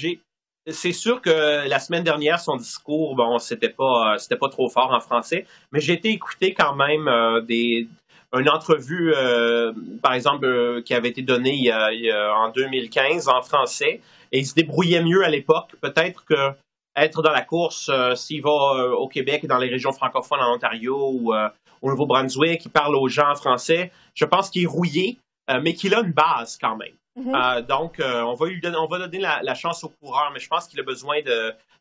C'est 0.71 0.93
sûr 0.93 1.21
que 1.21 1.67
la 1.69 1.79
semaine 1.79 2.05
dernière, 2.05 2.39
son 2.39 2.57
discours, 2.57 3.17
bon, 3.17 3.39
c'était 3.39 3.71
pas, 3.71 4.17
c'était 4.19 4.37
pas 4.37 4.49
trop 4.49 4.69
fort 4.69 4.93
en 4.93 5.01
français, 5.01 5.47
mais 5.73 5.81
j'ai 5.81 5.95
été 5.95 6.11
écouté 6.11 6.55
quand 6.55 6.77
même 6.77 7.09
euh, 7.09 7.41
des, 7.41 7.89
une 8.33 8.49
entrevue, 8.49 9.13
euh, 9.15 9.73
par 10.03 10.13
exemple, 10.13 10.45
euh, 10.45 10.83
qui 10.83 10.95
avait 10.95 11.09
été 11.09 11.23
donnée 11.23 11.73
en 11.73 12.51
2015 12.51 13.29
en 13.29 13.43
français, 13.43 14.01
et 14.31 14.39
il 14.39 14.47
se 14.47 14.55
débrouillait 14.55 15.03
mieux 15.03 15.25
à 15.25 15.29
l'époque. 15.29 15.71
Peut-être 15.81 16.25
que 16.25 16.53
être 16.97 17.23
dans 17.23 17.31
la 17.31 17.43
course, 17.43 17.89
euh, 17.89 18.15
s'il 18.15 18.43
va 18.43 18.51
euh, 18.51 18.93
au 18.93 19.09
Québec 19.09 19.45
et 19.45 19.47
dans 19.47 19.59
les 19.59 19.69
régions 19.69 19.93
francophones 19.93 20.41
en 20.41 20.55
Ontario 20.55 21.11
ou 21.13 21.35
euh, 21.35 21.49
au 21.81 21.91
Nouveau-Brunswick, 21.91 22.61
qui 22.61 22.69
parle 22.69 22.95
aux 22.97 23.09
gens 23.09 23.35
français, 23.35 23.91
je 24.15 24.25
pense 24.25 24.51
qu'il 24.51 24.63
est 24.63 24.67
rouillé, 24.67 25.19
mais 25.63 25.75
qu'il 25.75 25.95
a 25.95 26.01
une 26.01 26.13
base 26.13 26.57
quand 26.57 26.77
même. 26.77 26.95
Mm-hmm. 27.19 27.67
donc, 27.67 28.01
on 28.01 28.35
va 28.35 28.47
lui 28.47 28.61
donner, 28.61 28.77
on 28.77 28.87
va 28.87 29.01
donner 29.01 29.19
la, 29.19 29.55
chance 29.55 29.83
au 29.83 29.89
coureur, 29.89 30.31
mais 30.33 30.39
je 30.39 30.49
pense 30.49 30.69
qu'il 30.69 30.79
a 30.79 30.85
besoin 30.85 31.17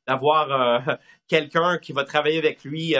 d'avoir 0.07 0.81
quelqu'un 1.27 1.77
qui 1.77 1.93
va 1.93 2.03
travailler 2.03 2.39
avec 2.39 2.63
lui 2.63 2.95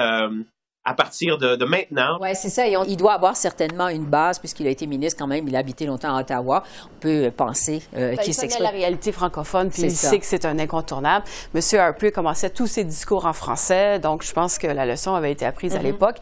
à 0.83 0.95
partir 0.95 1.37
de, 1.37 1.63
maintenant. 1.63 2.17
Oui, 2.21 2.29
c'est 2.33 2.49
ça. 2.49 2.65
il 2.65 2.97
doit 2.97 3.13
avoir 3.13 3.37
certainement 3.37 3.87
une 3.87 4.05
base, 4.05 4.39
puisqu'il 4.39 4.65
a 4.65 4.71
été 4.71 4.87
ministre 4.87 5.19
quand 5.19 5.27
même, 5.27 5.47
il 5.47 5.55
a 5.55 5.59
habité 5.59 5.85
longtemps 5.85 6.15
à 6.15 6.21
Ottawa. 6.21 6.63
On 6.85 6.99
peut 6.99 7.31
penser 7.35 7.83
euh, 7.95 8.15
ben, 8.15 8.17
qu'il 8.17 8.33
s'exprime. 8.33 8.63
la 8.63 8.71
réalité 8.71 9.11
francophone, 9.11 9.69
puis 9.69 9.83
il 9.83 9.91
sait 9.91 10.17
que 10.17 10.25
c'est 10.25 10.45
un 10.45 10.57
incontournable. 10.57 11.25
Monsieur 11.53 11.79
Harper 11.79 12.11
commençait 12.11 12.49
tous 12.49 12.65
ses 12.65 12.83
discours 12.83 13.25
en 13.25 13.33
français, 13.33 13.99
donc 13.99 14.23
je 14.23 14.33
pense 14.33 14.57
que 14.57 14.67
la 14.67 14.85
leçon 14.87 15.13
avait 15.13 15.31
été 15.31 15.45
apprise 15.45 15.75
à 15.75 15.79
mm-hmm. 15.79 15.83
l'époque. 15.83 16.17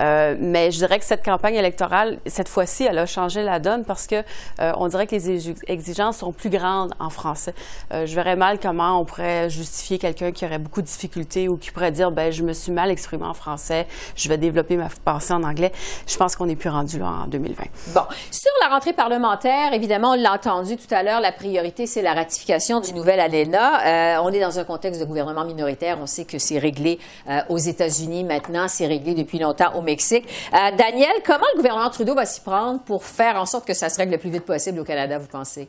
Euh, 0.00 0.34
mais 0.38 0.72
je 0.72 0.78
dirais 0.78 0.98
que 0.98 1.04
cette 1.04 1.24
campagne 1.24 1.54
électorale, 1.54 2.18
cette 2.26 2.48
fois-ci, 2.48 2.84
elle 2.84 2.98
a 2.98 3.06
changé 3.06 3.42
la 3.42 3.60
donne 3.60 3.84
parce 3.84 4.06
que 4.06 4.24
euh, 4.60 4.72
on 4.76 4.88
dirait 4.88 5.06
que 5.06 5.14
les 5.14 5.50
exigences 5.68 6.18
sont 6.18 6.32
plus 6.32 6.50
grandes 6.50 6.92
en 6.98 7.10
français. 7.10 7.54
Euh, 7.92 8.06
je 8.06 8.14
verrais 8.14 8.36
mal 8.36 8.58
comment 8.58 9.00
on 9.00 9.04
pourrait 9.04 9.50
justifier 9.50 9.98
quelqu'un 9.98 10.32
qui 10.32 10.44
aurait 10.44 10.58
beaucoup 10.58 10.82
de 10.82 10.86
difficultés 10.86 11.48
ou 11.48 11.56
qui 11.56 11.70
pourrait 11.70 11.92
dire, 11.92 12.10
ben 12.10 12.32
je 12.32 12.42
me 12.42 12.52
suis 12.52 12.72
mal 12.72 12.90
exprimé 12.90 13.24
en 13.24 13.34
français, 13.34 13.86
je 14.16 14.28
vais 14.28 14.38
développer 14.38 14.76
ma 14.76 14.88
pensée 15.04 15.32
en 15.32 15.42
anglais. 15.42 15.72
Je 16.06 16.16
pense 16.16 16.36
qu'on 16.36 16.46
n'est 16.46 16.56
plus 16.56 16.70
rendu 16.70 16.98
là 16.98 17.06
en 17.24 17.26
2020. 17.26 17.64
Bon, 17.94 18.02
sur 18.30 18.50
la 18.62 18.68
rentrée 18.68 18.92
parlementaire, 18.92 19.72
évidemment, 19.72 20.12
on 20.12 20.14
l'a 20.14 20.32
entendu 20.32 20.76
tout 20.76 20.92
à 20.94 21.02
l'heure, 21.02 21.20
la 21.20 21.32
priorité, 21.32 21.86
c'est 21.86 22.02
la 22.02 22.14
ratification 22.14 22.80
du 22.80 22.92
nouvel 22.92 23.20
ALENA. 23.20 24.16
Euh, 24.16 24.22
on 24.22 24.32
est 24.32 24.40
dans 24.40 24.58
un 24.58 24.64
contexte 24.64 25.00
de 25.00 25.06
gouvernement 25.06 25.44
minoritaire. 25.44 25.98
On 26.00 26.06
sait 26.06 26.24
que 26.24 26.38
c'est 26.38 26.58
réglé 26.58 26.98
euh, 27.28 27.40
aux 27.48 27.58
États-Unis 27.58 28.24
maintenant, 28.24 28.68
c'est 28.68 28.86
réglé 28.86 29.14
depuis 29.14 29.38
longtemps 29.38 29.74
au 29.76 29.82
Mexique. 29.82 30.24
Euh, 30.52 30.76
Daniel, 30.76 31.10
comment 31.24 31.46
le 31.52 31.56
gouvernement 31.56 31.90
Trudeau 31.90 32.14
va 32.14 32.26
s'y 32.26 32.40
prendre 32.40 32.82
pour 32.84 33.04
faire 33.04 33.36
en 33.36 33.46
sorte 33.46 33.66
que 33.66 33.74
ça 33.74 33.88
se 33.88 33.96
règle 33.96 34.12
le 34.12 34.18
plus 34.18 34.30
vite 34.30 34.44
possible 34.44 34.78
au 34.80 34.84
Canada, 34.84 35.18
vous 35.18 35.28
pensez? 35.28 35.68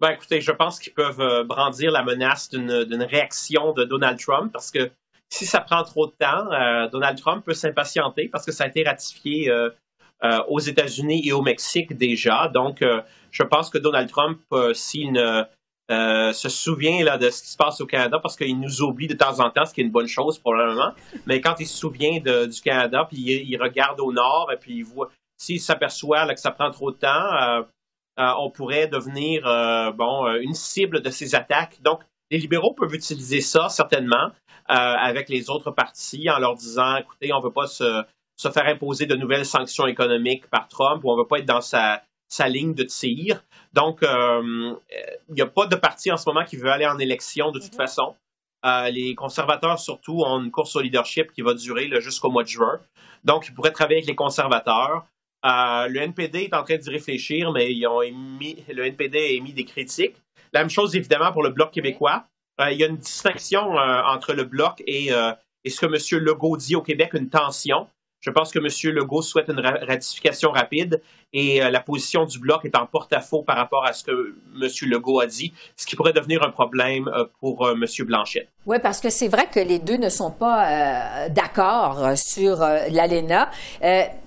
Ben, 0.00 0.10
écoutez, 0.10 0.40
je 0.40 0.52
pense 0.52 0.78
qu'ils 0.78 0.94
peuvent 0.94 1.42
brandir 1.44 1.90
la 1.90 2.04
menace 2.04 2.50
d'une 2.50 3.02
réaction 3.02 3.72
de 3.72 3.84
Donald 3.84 4.18
Trump 4.18 4.52
parce 4.52 4.70
que 4.70 4.90
si 5.30 5.46
ça 5.46 5.60
prend 5.60 5.82
trop 5.84 6.06
de 6.06 6.12
temps, 6.12 6.50
euh, 6.52 6.88
Donald 6.88 7.18
Trump 7.18 7.44
peut 7.44 7.54
s'impatienter 7.54 8.28
parce 8.28 8.46
que 8.46 8.52
ça 8.52 8.64
a 8.64 8.66
été 8.68 8.82
ratifié 8.82 9.50
euh, 9.50 9.70
euh, 10.24 10.42
aux 10.48 10.58
États-Unis 10.58 11.26
et 11.26 11.32
au 11.32 11.42
Mexique 11.42 11.96
déjà. 11.96 12.48
Donc, 12.48 12.82
je 13.30 13.42
pense 13.42 13.70
que 13.70 13.78
Donald 13.78 14.08
Trump, 14.08 14.40
s'il 14.72 15.16
se 15.90 16.48
souvient 16.48 17.04
là, 17.04 17.18
de 17.18 17.30
ce 17.30 17.42
qui 17.42 17.50
se 17.50 17.56
passe 17.56 17.80
au 17.80 17.86
Canada, 17.86 18.18
parce 18.20 18.36
qu'il 18.36 18.58
nous 18.58 18.82
oublie 18.82 19.06
de 19.06 19.14
temps 19.14 19.40
en 19.40 19.50
temps, 19.50 19.64
ce 19.64 19.74
qui 19.74 19.80
est 19.80 19.84
une 19.84 19.92
bonne 19.92 20.08
chose 20.08 20.38
probablement, 20.38 20.92
mais 21.26 21.40
quand 21.40 21.56
il 21.60 21.66
se 21.66 21.76
souvient 21.76 22.18
du 22.20 22.60
Canada, 22.62 23.06
puis 23.08 23.18
il, 23.20 23.56
regarde 23.62 24.00
au 24.00 24.12
nord, 24.12 24.50
et 24.52 24.56
puis 24.56 24.84
s'il 25.36 25.60
s'aperçoit 25.60 26.26
que 26.34 26.40
ça 26.40 26.50
prend 26.50 26.70
trop 26.72 26.90
de 26.90 26.96
temps, 26.96 27.64
on 28.16 28.50
pourrait 28.50 28.88
devenir 28.88 29.42
bon 29.94 30.26
une 30.40 30.54
cible 30.54 31.00
de 31.00 31.10
ces 31.10 31.36
attaques. 31.36 31.80
Donc, 31.82 32.00
les 32.30 32.38
libéraux 32.38 32.74
peuvent 32.74 32.94
utiliser 32.94 33.40
ça 33.40 33.68
certainement. 33.68 34.32
Euh, 34.70 34.74
avec 34.74 35.30
les 35.30 35.48
autres 35.48 35.70
partis 35.70 36.28
en 36.28 36.38
leur 36.38 36.54
disant, 36.54 36.96
écoutez, 36.96 37.32
on 37.32 37.38
ne 37.38 37.42
veut 37.42 37.52
pas 37.52 37.66
se, 37.66 38.02
se, 38.36 38.50
faire 38.50 38.66
imposer 38.66 39.06
de 39.06 39.14
nouvelles 39.14 39.46
sanctions 39.46 39.86
économiques 39.86 40.46
par 40.50 40.68
Trump 40.68 41.02
ou 41.02 41.10
on 41.10 41.16
ne 41.16 41.22
veut 41.22 41.26
pas 41.26 41.38
être 41.38 41.46
dans 41.46 41.62
sa, 41.62 42.02
sa 42.28 42.48
ligne 42.48 42.74
de 42.74 42.82
tir. 42.82 43.42
Donc, 43.72 44.02
euh, 44.02 44.74
il 45.30 45.34
n'y 45.34 45.40
a 45.40 45.46
pas 45.46 45.64
de 45.64 45.74
parti 45.74 46.12
en 46.12 46.18
ce 46.18 46.28
moment 46.28 46.44
qui 46.44 46.56
veut 46.56 46.70
aller 46.70 46.86
en 46.86 46.98
élection 46.98 47.50
de 47.50 47.60
toute 47.60 47.72
mm-hmm. 47.72 47.76
façon. 47.76 48.14
Euh, 48.66 48.90
les 48.90 49.14
conservateurs, 49.14 49.78
surtout, 49.78 50.20
ont 50.20 50.38
une 50.42 50.50
course 50.50 50.76
au 50.76 50.82
leadership 50.82 51.32
qui 51.32 51.40
va 51.40 51.54
durer 51.54 51.88
jusqu'au 52.02 52.30
mois 52.30 52.42
de 52.42 52.48
juin. 52.48 52.78
Donc, 53.24 53.48
ils 53.48 53.54
pourraient 53.54 53.72
travailler 53.72 53.98
avec 54.00 54.08
les 54.08 54.16
conservateurs. 54.16 55.06
le 55.44 55.98
NPD 55.98 56.42
est 56.42 56.54
en 56.54 56.62
train 56.62 56.76
d'y 56.76 56.90
réfléchir, 56.90 57.52
mais 57.52 57.72
ils 57.72 57.86
ont 57.86 58.02
émis, 58.02 58.62
le 58.68 58.84
NPD 58.84 59.18
a 59.18 59.30
émis 59.30 59.54
des 59.54 59.64
critiques. 59.64 60.16
La 60.52 60.60
même 60.60 60.68
chose, 60.68 60.94
évidemment, 60.94 61.32
pour 61.32 61.42
le 61.42 61.50
Bloc 61.50 61.70
québécois. 61.70 62.26
Euh, 62.60 62.72
il 62.72 62.78
y 62.78 62.84
a 62.84 62.86
une 62.86 62.96
distinction 62.96 63.78
euh, 63.78 64.02
entre 64.02 64.32
le 64.32 64.44
bloc 64.44 64.82
et, 64.86 65.12
euh, 65.12 65.32
et 65.64 65.70
ce 65.70 65.80
que 65.80 65.86
M. 65.86 66.22
Legault 66.22 66.56
dit 66.56 66.76
au 66.76 66.82
Québec, 66.82 67.10
une 67.14 67.28
tension. 67.28 67.86
Je 68.20 68.30
pense 68.30 68.50
que 68.50 68.58
M. 68.58 68.94
Legault 68.94 69.22
souhaite 69.22 69.48
une 69.48 69.60
ratification 69.60 70.50
rapide 70.50 71.00
et 71.32 71.60
la 71.60 71.78
position 71.78 72.24
du 72.24 72.40
bloc 72.40 72.64
est 72.64 72.76
en 72.76 72.84
porte-à-faux 72.84 73.44
par 73.44 73.56
rapport 73.56 73.84
à 73.84 73.92
ce 73.92 74.02
que 74.02 74.34
M. 74.60 74.68
Legault 74.90 75.20
a 75.20 75.26
dit, 75.26 75.52
ce 75.76 75.86
qui 75.86 75.94
pourrait 75.94 76.12
devenir 76.12 76.42
un 76.42 76.50
problème 76.50 77.08
pour 77.38 77.70
M. 77.70 77.84
Blanchet. 78.00 78.48
Oui, 78.68 78.76
parce 78.82 79.00
que 79.00 79.08
c'est 79.08 79.28
vrai 79.28 79.46
que 79.50 79.60
les 79.60 79.78
deux 79.78 79.96
ne 79.96 80.10
sont 80.10 80.30
pas 80.30 81.28
d'accord 81.30 82.12
sur 82.16 82.58
l'ALENA. 82.58 83.48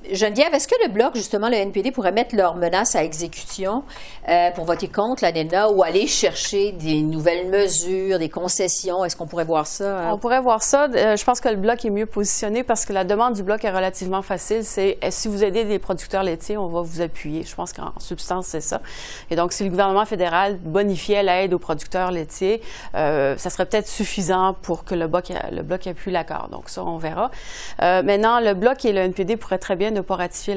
Geneviève, 0.09 0.53
est-ce 0.53 0.67
que 0.67 0.75
le 0.83 0.91
Bloc, 0.91 1.15
justement, 1.15 1.47
le 1.47 1.55
NPD, 1.55 1.91
pourrait 1.91 2.11
mettre 2.11 2.35
leur 2.35 2.55
menace 2.55 2.95
à 2.95 3.03
exécution 3.03 3.83
euh, 4.27 4.49
pour 4.51 4.65
voter 4.65 4.87
contre 4.87 5.23
l'ANENA 5.23 5.69
ou 5.69 5.83
aller 5.83 6.07
chercher 6.07 6.71
des 6.71 7.01
nouvelles 7.01 7.49
mesures, 7.49 8.17
des 8.17 8.29
concessions? 8.29 9.05
Est-ce 9.05 9.15
qu'on 9.15 9.27
pourrait 9.27 9.45
voir 9.45 9.67
ça? 9.67 10.09
On 10.11 10.17
pourrait 10.17 10.41
voir 10.41 10.63
ça. 10.63 10.87
Euh, 10.95 11.15
je 11.15 11.23
pense 11.23 11.39
que 11.39 11.49
le 11.49 11.55
Bloc 11.55 11.85
est 11.85 11.91
mieux 11.91 12.07
positionné 12.07 12.63
parce 12.63 12.85
que 12.85 12.93
la 12.93 13.03
demande 13.03 13.35
du 13.35 13.43
Bloc 13.43 13.63
est 13.63 13.69
relativement 13.69 14.23
facile. 14.23 14.65
C'est 14.65 14.97
si 15.11 15.27
vous 15.27 15.43
aidez 15.43 15.65
des 15.65 15.77
producteurs 15.77 16.23
laitiers, 16.23 16.57
on 16.57 16.67
va 16.67 16.81
vous 16.81 17.01
appuyer. 17.01 17.43
Je 17.43 17.53
pense 17.53 17.71
qu'en 17.71 17.93
substance, 17.99 18.47
c'est 18.47 18.61
ça. 18.61 18.81
Et 19.29 19.35
donc, 19.35 19.53
si 19.53 19.63
le 19.63 19.69
gouvernement 19.69 20.05
fédéral 20.05 20.57
bonifiait 20.57 21.21
l'aide 21.21 21.53
aux 21.53 21.59
producteurs 21.59 22.11
laitiers, 22.11 22.61
euh, 22.95 23.37
ça 23.37 23.51
serait 23.51 23.67
peut-être 23.67 23.87
suffisant 23.87 24.30
pour 24.61 24.83
que 24.83 24.95
le 24.95 25.07
Bloc, 25.07 25.31
le 25.51 25.61
bloc 25.61 25.87
appuie 25.87 26.11
l'accord. 26.11 26.49
Donc, 26.49 26.69
ça, 26.69 26.83
on 26.83 26.97
verra. 26.97 27.31
maintenant, 27.79 28.39
le 28.39 28.53
Bloc 28.53 28.85
et 28.85 28.93
le 28.93 29.01
NPD 29.01 29.37
pourraient 29.37 29.57
très 29.57 29.75
bien 29.75 29.91
ne 29.91 30.01
pas 30.01 30.15
ratifier 30.15 30.55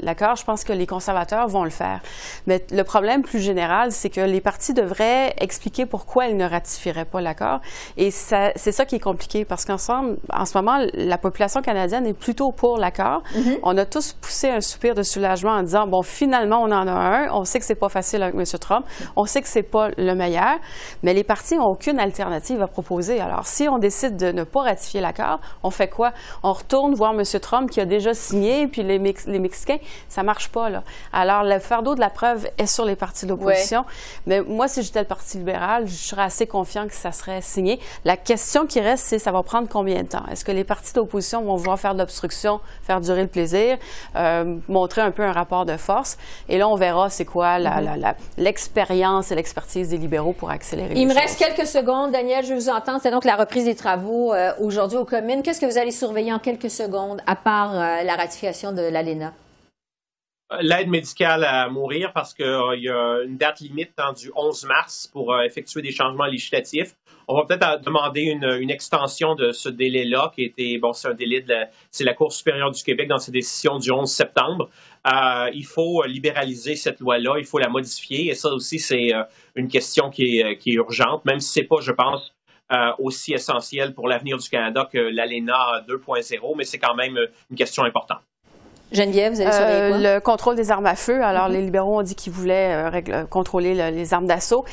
l'accord. 0.00 0.36
Je 0.36 0.44
pense 0.44 0.64
que 0.64 0.72
les 0.72 0.86
conservateurs 0.86 1.48
vont 1.48 1.64
le 1.64 1.70
faire. 1.70 2.00
Mais 2.46 2.64
le 2.70 2.84
problème 2.84 3.22
plus 3.22 3.40
général, 3.40 3.92
c'est 3.92 4.10
que 4.10 4.20
les 4.20 4.40
partis 4.40 4.74
devraient 4.74 5.34
expliquer 5.38 5.86
pourquoi 5.86 6.26
ils 6.26 6.36
ne 6.36 6.48
ratifieraient 6.48 7.04
pas 7.04 7.20
l'accord. 7.20 7.60
Et 7.96 8.10
c'est 8.10 8.54
ça 8.56 8.84
qui 8.84 8.96
est 8.96 9.00
compliqué 9.00 9.44
parce 9.44 9.64
qu'ensemble, 9.64 10.18
en 10.32 10.44
ce 10.44 10.56
moment, 10.56 10.78
la 10.94 11.18
population 11.18 11.62
canadienne 11.62 12.06
est 12.06 12.14
plutôt 12.14 12.52
pour 12.52 12.78
l'accord. 12.78 13.22
Mm-hmm. 13.34 13.58
On 13.62 13.76
a 13.76 13.84
tous 13.84 14.12
poussé 14.12 14.50
un 14.50 14.60
soupir 14.60 14.94
de 14.94 15.02
soulagement 15.02 15.52
en 15.52 15.62
disant, 15.62 15.86
bon, 15.86 16.02
finalement, 16.02 16.62
on 16.62 16.72
en 16.72 16.86
a 16.86 16.92
un. 16.92 17.30
On 17.32 17.44
sait 17.44 17.58
que 17.58 17.64
c'est 17.64 17.74
pas 17.74 17.88
facile 17.88 18.22
avec 18.22 18.34
M. 18.34 18.44
Trump. 18.60 18.86
On 19.16 19.24
sait 19.24 19.42
que 19.42 19.48
c'est 19.48 19.62
pas 19.62 19.90
le 19.96 20.14
meilleur. 20.14 20.58
Mais 21.02 21.14
les 21.14 21.24
partis 21.24 21.56
n'ont 21.56 21.66
aucune 21.66 21.98
alternative 21.98 22.62
à 22.62 22.66
proposer. 22.66 23.11
Alors, 23.20 23.46
si 23.46 23.68
on 23.68 23.78
décide 23.78 24.16
de 24.16 24.32
ne 24.32 24.44
pas 24.44 24.62
ratifier 24.62 25.00
l'accord, 25.00 25.40
on 25.62 25.70
fait 25.70 25.88
quoi? 25.88 26.12
On 26.42 26.52
retourne 26.52 26.94
voir 26.94 27.12
M. 27.12 27.22
Trump 27.40 27.70
qui 27.70 27.80
a 27.80 27.84
déjà 27.84 28.14
signé 28.14 28.66
puis 28.66 28.82
les, 28.82 28.98
les 28.98 29.38
Mexicains, 29.38 29.78
ça 30.08 30.22
marche 30.22 30.48
pas. 30.48 30.70
Là. 30.70 30.82
Alors, 31.12 31.42
le 31.42 31.58
fardeau 31.58 31.94
de 31.94 32.00
la 32.00 32.10
preuve 32.10 32.48
est 32.58 32.66
sur 32.66 32.84
les 32.84 32.96
partis 32.96 33.26
d'opposition. 33.26 33.84
Mais 34.26 34.40
moi, 34.40 34.68
si 34.68 34.82
j'étais 34.82 35.00
le 35.00 35.06
Parti 35.06 35.38
libéral, 35.38 35.86
je 35.86 35.94
serais 35.94 36.22
assez 36.22 36.46
confiant 36.46 36.86
que 36.86 36.94
ça 36.94 37.12
serait 37.12 37.40
signé. 37.40 37.80
La 38.04 38.16
question 38.16 38.66
qui 38.66 38.80
reste, 38.80 39.04
c'est 39.06 39.18
ça 39.18 39.32
va 39.32 39.42
prendre 39.42 39.68
combien 39.68 40.02
de 40.02 40.08
temps? 40.08 40.24
Est-ce 40.30 40.44
que 40.44 40.52
les 40.52 40.64
partis 40.64 40.92
d'opposition 40.92 41.42
vont 41.42 41.56
vouloir 41.56 41.78
faire 41.78 41.94
de 41.94 42.00
l'obstruction, 42.00 42.60
faire 42.82 43.00
durer 43.00 43.22
le 43.22 43.28
plaisir, 43.28 43.78
euh, 44.16 44.56
montrer 44.68 45.02
un 45.02 45.10
peu 45.10 45.22
un 45.22 45.32
rapport 45.32 45.64
de 45.64 45.76
force? 45.76 46.16
Et 46.48 46.58
là, 46.58 46.68
on 46.68 46.76
verra 46.76 47.10
c'est 47.10 47.24
quoi 47.24 47.58
mm-hmm. 47.58 48.14
l'expérience 48.38 49.32
et 49.32 49.34
l'expertise 49.34 49.88
des 49.88 49.98
libéraux 49.98 50.32
pour 50.32 50.50
accélérer 50.50 50.94
Il 50.96 51.06
me 51.06 51.14
reste 51.14 51.38
quelques 51.38 51.66
secondes, 51.66 52.12
Daniel, 52.12 52.44
je 52.44 52.54
vous 52.54 52.68
entends. 52.68 52.91
C'est 53.00 53.10
donc 53.10 53.24
la 53.24 53.36
reprise 53.36 53.64
des 53.64 53.74
travaux 53.74 54.34
euh, 54.34 54.52
aujourd'hui 54.60 54.98
aux 54.98 55.04
communes. 55.04 55.42
Qu'est-ce 55.42 55.60
que 55.60 55.66
vous 55.66 55.78
allez 55.78 55.90
surveiller 55.90 56.32
en 56.32 56.38
quelques 56.38 56.70
secondes, 56.70 57.20
à 57.26 57.36
part 57.36 57.74
euh, 57.74 58.02
la 58.02 58.16
ratification 58.16 58.72
de 58.72 58.82
l'ALENA? 58.82 59.32
l'aide 60.60 60.88
médicale 60.88 61.44
à 61.44 61.70
mourir 61.70 62.12
parce 62.12 62.34
qu'il 62.34 62.44
y 62.44 62.88
a 62.90 63.22
une 63.24 63.38
date 63.38 63.60
limite 63.60 63.92
hein, 63.96 64.12
du 64.12 64.30
11 64.36 64.66
mars 64.66 65.08
pour 65.10 65.32
euh, 65.32 65.44
effectuer 65.44 65.80
des 65.80 65.92
changements 65.92 66.26
législatifs. 66.26 66.94
On 67.26 67.34
va 67.34 67.46
peut-être 67.46 67.80
demander 67.82 68.20
une, 68.20 68.70
extension 68.70 69.34
de 69.34 69.52
ce 69.52 69.70
délai-là, 69.70 70.30
qui 70.34 70.44
était, 70.44 70.76
bon, 70.76 70.92
c'est 70.92 71.08
un 71.08 71.14
délai 71.14 71.40
de 71.40 71.48
la, 71.48 71.70
c'est 71.90 72.04
la 72.04 72.12
Cour 72.12 72.34
supérieure 72.34 72.70
du 72.70 72.82
Québec 72.82 73.08
dans 73.08 73.16
ses 73.16 73.32
décisions 73.32 73.78
du 73.78 73.90
11 73.90 74.10
septembre. 74.10 74.68
Il 75.54 75.64
faut 75.64 76.04
libéraliser 76.04 76.76
cette 76.76 77.00
loi-là, 77.00 77.36
il 77.38 77.46
faut 77.46 77.58
la 77.58 77.70
modifier, 77.70 78.28
et 78.28 78.34
ça 78.34 78.50
aussi, 78.50 78.78
c'est 78.78 79.12
une 79.54 79.68
question 79.68 80.10
qui 80.10 80.40
est, 80.40 80.58
qui 80.58 80.72
est 80.72 80.74
urgente, 80.74 81.24
même 81.24 81.40
si 81.40 81.52
c'est 81.52 81.64
pas, 81.64 81.80
je 81.80 81.92
pense, 81.92 82.34
aussi 82.98 83.32
essentiel 83.32 83.94
pour 83.94 84.08
l'avenir 84.08 84.38
du 84.38 84.48
Canada 84.48 84.88
que 84.90 84.98
l'ALENA 84.98 85.84
2.0, 85.88 86.56
mais 86.56 86.64
c'est 86.64 86.78
quand 86.78 86.94
même 86.94 87.18
une 87.50 87.56
question 87.56 87.84
importante. 87.84 88.22
Geneviève, 88.92 89.32
vous 89.32 89.40
allez 89.40 89.52
surveiller 89.52 89.80
euh? 89.80 90.14
Le 90.16 90.20
contrôle 90.20 90.56
des 90.56 90.70
armes 90.70 90.86
à 90.86 90.94
feu. 90.94 91.22
Alors, 91.22 91.48
mm-hmm. 91.48 91.52
les 91.52 91.62
libéraux 91.62 91.98
ont 91.98 92.02
dit 92.02 92.14
qu'ils 92.14 92.32
voulaient 92.32 92.74
euh, 92.74 93.00
euh, 93.08 93.24
contrôler 93.24 93.74
les 93.90 94.14
armes 94.14 94.26
d'assaut. 94.26 94.64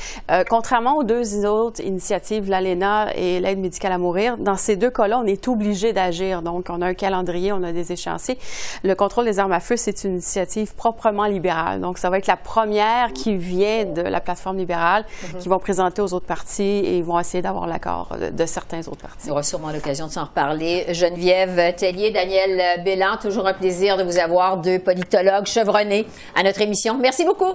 contrairement 0.49 0.97
aux 0.97 1.03
deux 1.03 1.45
autres 1.45 1.82
initiatives, 1.84 2.49
l'ALENA 2.49 3.15
et 3.15 3.39
l'aide 3.39 3.60
médicale 3.60 3.91
à 3.91 3.97
mourir, 3.97 4.38
dans 4.38 4.55
ces 4.55 4.75
deux 4.75 4.89
cas-là, 4.89 5.19
on 5.23 5.25
est 5.25 5.47
obligé 5.47 5.93
d'agir. 5.93 6.41
Donc, 6.41 6.67
on 6.69 6.82
a 6.82 6.88
un 6.88 6.93
calendrier, 6.93 7.51
on 7.51 7.63
a 7.63 7.71
des 7.71 7.91
échéanciers. 7.91 8.38
Le 8.84 8.93
contrôle 8.95 9.25
des 9.25 9.39
armes 9.39 9.51
à 9.51 9.60
feu, 9.60 9.77
c'est 9.77 10.03
une 10.03 10.13
initiative 10.13 10.75
proprement 10.75 11.25
libérale. 11.25 11.79
Donc, 11.79 11.97
ça 11.97 12.10
va 12.10 12.17
être 12.17 12.27
la 12.27 12.38
première 12.38 13.13
qui 13.13 13.36
vient 13.36 13.86
de 13.86 14.01
la 14.01 14.19
plateforme 14.19 14.58
libérale, 14.58 15.05
mm-hmm. 15.05 15.38
qui 15.38 15.49
vont 15.49 15.60
présenter 15.60 16.01
aux 16.01 16.13
autres 16.13 16.25
partis 16.25 16.63
et 16.63 16.97
ils 16.97 17.03
vont 17.03 17.19
essayer 17.19 17.41
d'avoir 17.41 17.67
l'accord 17.67 18.15
de, 18.32 18.45
certains 18.45 18.79
autres 18.88 19.01
partis. 19.01 19.29
On 19.29 19.32
aura 19.32 19.43
sûrement 19.43 19.71
l'occasion 19.71 20.08
de 20.08 20.12
s'en 20.12 20.25
reparler. 20.25 20.86
Geneviève 20.93 21.75
Tellier, 21.75 22.12
Daniel 22.12 22.84
Bélan, 22.84 23.17
toujours 23.21 23.47
un 23.47 23.53
plaisir 23.53 23.97
de 23.97 24.03
vous 24.03 24.09
avoir 24.17 24.58
deux 24.58 24.80
politologues 24.80 25.45
chevronnés 25.45 26.08
à 26.36 26.43
notre 26.43 26.62
émission. 26.62 26.98
Merci 26.98 27.26
beaucoup. 27.26 27.54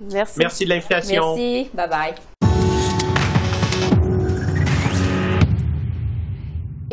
Merci. 0.00 0.38
Merci 0.38 0.64
de 0.64 0.70
l'invitation. 0.70 1.36
Merci. 1.36 1.70
Bye 1.72 1.88
bye. 1.88 2.43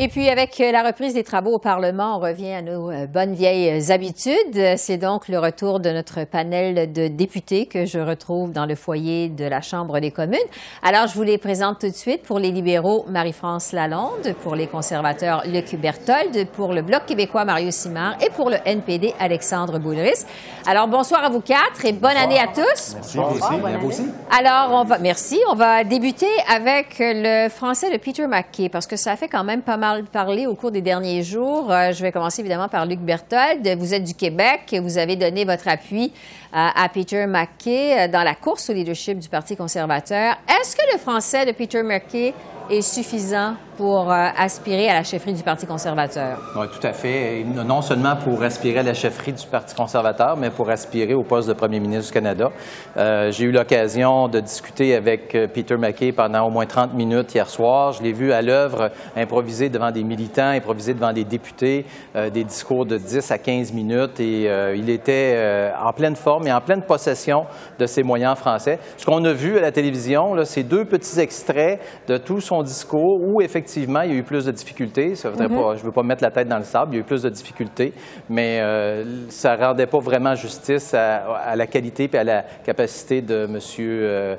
Et 0.03 0.07
puis, 0.07 0.29
avec 0.29 0.59
euh, 0.59 0.71
la 0.71 0.81
reprise 0.81 1.13
des 1.13 1.23
travaux 1.23 1.53
au 1.53 1.59
Parlement, 1.59 2.17
on 2.17 2.19
revient 2.19 2.53
à 2.53 2.63
nos 2.63 2.89
euh, 2.89 3.05
bonnes 3.05 3.35
vieilles 3.35 3.91
habitudes. 3.91 4.75
C'est 4.75 4.97
donc 4.97 5.27
le 5.27 5.37
retour 5.37 5.79
de 5.79 5.91
notre 5.91 6.23
panel 6.23 6.91
de 6.91 7.07
députés 7.07 7.67
que 7.67 7.85
je 7.85 7.99
retrouve 7.99 8.51
dans 8.51 8.65
le 8.65 8.73
foyer 8.73 9.29
de 9.29 9.45
la 9.45 9.61
Chambre 9.61 9.99
des 9.99 10.09
communes. 10.09 10.39
Alors, 10.81 11.05
je 11.05 11.13
vous 11.13 11.21
les 11.21 11.37
présente 11.37 11.81
tout 11.81 11.87
de 11.87 11.93
suite. 11.93 12.23
Pour 12.23 12.39
les 12.39 12.49
libéraux, 12.49 13.05
Marie-France 13.09 13.73
Lalonde. 13.73 14.33
Pour 14.41 14.55
les 14.55 14.65
conservateurs, 14.65 15.43
Luc 15.45 15.75
Berthold. 15.75 16.47
Pour 16.47 16.73
le 16.73 16.81
Bloc 16.81 17.05
québécois, 17.05 17.45
Mario 17.45 17.69
Simard. 17.69 18.15
Et 18.25 18.31
pour 18.31 18.49
le 18.49 18.57
NPD, 18.65 19.13
Alexandre 19.19 19.77
Boulris. 19.77 20.25
Alors, 20.65 20.87
bonsoir 20.87 21.23
à 21.23 21.29
vous 21.29 21.41
quatre 21.41 21.85
et 21.85 21.93
bonne 21.93 22.17
année 22.17 22.39
à 22.39 22.47
tous. 22.47 22.95
Merci, 22.95 23.19
merci. 23.19 23.85
aussi. 23.85 24.05
Alors, 24.35 24.81
on 24.81 24.83
va, 24.83 24.97
merci. 24.97 25.39
On 25.51 25.53
va 25.53 25.83
débuter 25.83 26.25
avec 26.51 26.95
le 26.97 27.49
français 27.49 27.91
de 27.91 27.97
Peter 27.97 28.25
McKay 28.25 28.67
parce 28.67 28.87
que 28.87 28.95
ça 28.95 29.15
fait 29.15 29.27
quand 29.27 29.43
même 29.43 29.61
pas 29.61 29.77
mal 29.77 29.90
parlé 30.11 30.47
au 30.47 30.55
cours 30.55 30.71
des 30.71 30.81
derniers 30.81 31.23
jours. 31.23 31.71
Euh, 31.71 31.91
je 31.91 32.01
vais 32.01 32.11
commencer 32.11 32.41
évidemment 32.41 32.67
par 32.67 32.85
Luc 32.85 32.99
Berthold. 32.99 33.67
Vous 33.77 33.93
êtes 33.93 34.03
du 34.03 34.13
Québec. 34.13 34.75
Vous 34.81 34.97
avez 34.97 35.15
donné 35.15 35.45
votre 35.45 35.67
appui 35.67 36.05
euh, 36.05 36.67
à 36.75 36.89
Peter 36.89 37.25
MacKay 37.25 37.99
euh, 37.99 38.07
dans 38.07 38.23
la 38.23 38.35
course 38.35 38.69
au 38.69 38.73
leadership 38.73 39.19
du 39.19 39.29
Parti 39.29 39.55
conservateur. 39.55 40.35
Est-ce 40.47 40.75
que 40.75 40.81
le 40.93 40.99
français 40.99 41.45
de 41.45 41.51
Peter 41.51 41.83
MacKay 41.83 42.33
est 42.69 42.81
suffisant? 42.81 43.55
Pour 43.81 44.11
euh, 44.11 44.27
aspirer 44.37 44.89
à 44.89 44.93
la 44.93 45.03
chefferie 45.03 45.33
du 45.33 45.41
Parti 45.41 45.65
conservateur. 45.65 46.37
Oui, 46.55 46.67
tout 46.67 46.85
à 46.85 46.93
fait. 46.93 47.43
non 47.43 47.81
seulement 47.81 48.15
pour 48.15 48.43
aspirer 48.43 48.77
à 48.77 48.83
la 48.83 48.93
chefferie 48.93 49.33
du 49.33 49.47
Parti 49.47 49.73
conservateur, 49.73 50.37
mais 50.37 50.51
pour 50.51 50.69
aspirer 50.69 51.15
au 51.15 51.23
poste 51.23 51.47
de 51.47 51.53
premier 51.53 51.79
ministre 51.79 52.05
du 52.05 52.13
Canada. 52.13 52.51
Euh, 52.95 53.31
j'ai 53.31 53.45
eu 53.45 53.51
l'occasion 53.51 54.27
de 54.27 54.39
discuter 54.39 54.93
avec 54.93 55.33
euh, 55.33 55.47
Peter 55.47 55.77
MacKay 55.77 56.11
pendant 56.11 56.45
au 56.45 56.51
moins 56.51 56.67
30 56.67 56.93
minutes 56.93 57.33
hier 57.33 57.49
soir. 57.49 57.93
Je 57.93 58.03
l'ai 58.03 58.11
vu 58.11 58.31
à 58.31 58.43
l'œuvre 58.43 58.91
improviser 59.15 59.69
devant 59.69 59.89
des 59.89 60.03
militants, 60.03 60.49
improviser 60.49 60.93
devant 60.93 61.11
des 61.11 61.23
députés, 61.23 61.87
des 62.13 62.43
discours 62.43 62.85
de 62.85 62.97
10 62.97 63.31
à 63.31 63.39
15 63.39 63.73
minutes 63.73 64.19
et 64.19 64.43
il 64.75 64.89
était 64.89 65.71
en 65.81 65.91
pleine 65.93 66.15
forme 66.15 66.47
et 66.47 66.53
en 66.53 66.61
pleine 66.61 66.83
possession 66.83 67.45
de 67.79 67.85
ses 67.85 68.03
moyens 68.03 68.37
français. 68.37 68.79
Ce 68.97 69.05
qu'on 69.05 69.23
a 69.25 69.33
vu 69.33 69.57
à 69.57 69.61
la 69.61 69.71
télévision, 69.71 70.35
c'est 70.43 70.63
deux 70.63 70.85
petits 70.85 71.19
extraits 71.19 71.79
de 72.07 72.17
tout 72.17 72.41
son 72.41 72.61
discours 72.61 73.19
où 73.21 73.41
effectivement 73.41 73.70
effectivement, 73.71 74.01
il 74.01 74.11
y 74.11 74.13
a 74.13 74.17
eu 74.17 74.23
plus 74.23 74.45
de 74.45 74.51
difficultés. 74.51 75.15
Ça 75.15 75.29
mhm. 75.29 75.37
pas, 75.37 75.75
je 75.75 75.81
ne 75.81 75.85
veux 75.85 75.91
pas 75.91 76.03
mettre 76.03 76.23
la 76.23 76.31
tête 76.31 76.47
dans 76.47 76.57
le 76.57 76.63
sable. 76.63 76.93
Il 76.93 76.95
y 76.95 76.97
a 76.97 77.01
eu 77.01 77.05
plus 77.05 77.23
de 77.23 77.29
difficultés, 77.29 77.93
mais 78.29 78.59
euh, 78.59 79.29
ça 79.29 79.55
ne 79.55 79.63
rendait 79.63 79.87
pas 79.87 79.99
vraiment 79.99 80.35
justice 80.35 80.93
à, 80.93 81.55
la 81.55 81.67
qualité 81.67 82.09
et 82.11 82.17
à 82.17 82.23
la 82.23 82.45
capacité 82.63 83.21
de 83.21 83.45
M. 83.45 83.59
Euh, 83.79 84.35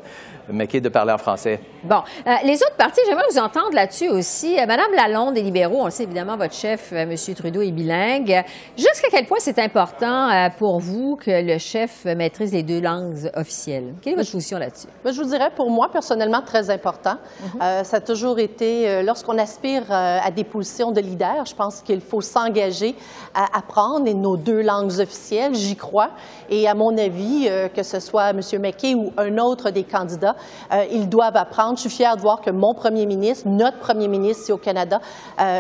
McKay 0.48 0.80
de 0.80 0.88
parler 0.88 1.12
en 1.12 1.18
français. 1.18 1.60
Bon. 1.84 2.02
Euh, 2.26 2.30
les 2.44 2.56
autres 2.56 2.76
partis, 2.76 3.00
j'aimerais 3.06 3.24
vous 3.30 3.38
entendre 3.38 3.72
là-dessus 3.72 4.08
aussi. 4.08 4.56
Madame 4.66 4.92
Lalonde 4.94 5.34
des 5.34 5.42
libéraux, 5.42 5.78
on 5.80 5.84
le 5.86 5.90
sait 5.90 6.04
évidemment, 6.04 6.36
votre 6.36 6.54
chef, 6.54 6.92
M. 6.92 7.14
Trudeau, 7.36 7.62
est 7.62 7.70
bilingue. 7.70 8.44
Jusqu'à 8.76 9.08
quel 9.10 9.26
point 9.26 9.38
c'est 9.40 9.58
important 9.58 10.50
pour 10.58 10.80
vous 10.80 11.16
que 11.16 11.30
le 11.30 11.58
chef 11.58 12.04
maîtrise 12.04 12.52
les 12.52 12.62
deux 12.62 12.80
langues 12.80 13.30
officielles? 13.34 13.94
Quelle 14.02 14.14
est 14.14 14.16
votre 14.16 14.30
position 14.30 14.58
là-dessus? 14.58 14.88
Je 15.04 15.20
vous 15.20 15.28
dirais, 15.28 15.50
pour 15.54 15.70
moi, 15.70 15.88
personnellement, 15.90 16.42
très 16.42 16.70
important. 16.70 17.16
Mhm. 17.42 17.84
ça 17.84 17.96
a 17.96 18.00
toujours 18.00 18.38
été, 18.38 19.02
lorsqu'on 19.02 19.38
aspire 19.38 19.82
euh, 19.90 20.18
à 20.22 20.30
des 20.30 20.44
positions 20.44 20.90
de 20.92 21.00
leader, 21.00 21.44
je 21.46 21.54
pense 21.54 21.80
qu'il 21.80 22.00
faut 22.00 22.20
s'engager 22.20 22.94
à 23.34 23.58
apprendre 23.58 24.10
nos 24.12 24.36
deux 24.36 24.62
langues 24.62 24.98
officielles, 25.00 25.54
j'y 25.54 25.76
crois. 25.76 26.10
Et 26.50 26.68
à 26.68 26.74
mon 26.74 26.96
avis, 26.96 27.46
euh, 27.48 27.68
que 27.68 27.82
ce 27.82 28.00
soit 28.00 28.30
M. 28.30 28.40
McKay 28.60 28.94
ou 28.94 29.12
un 29.16 29.38
autre 29.38 29.70
des 29.70 29.84
candidats, 29.84 30.31
euh, 30.72 30.84
ils 30.90 31.08
doivent 31.08 31.36
apprendre. 31.36 31.76
Je 31.76 31.82
suis 31.82 31.90
fière 31.90 32.16
de 32.16 32.20
voir 32.20 32.40
que 32.40 32.50
mon 32.50 32.74
premier 32.74 33.06
ministre, 33.06 33.48
notre 33.48 33.78
premier 33.78 34.08
ministre 34.08 34.42
ici 34.42 34.52
au 34.52 34.58
Canada, 34.58 35.00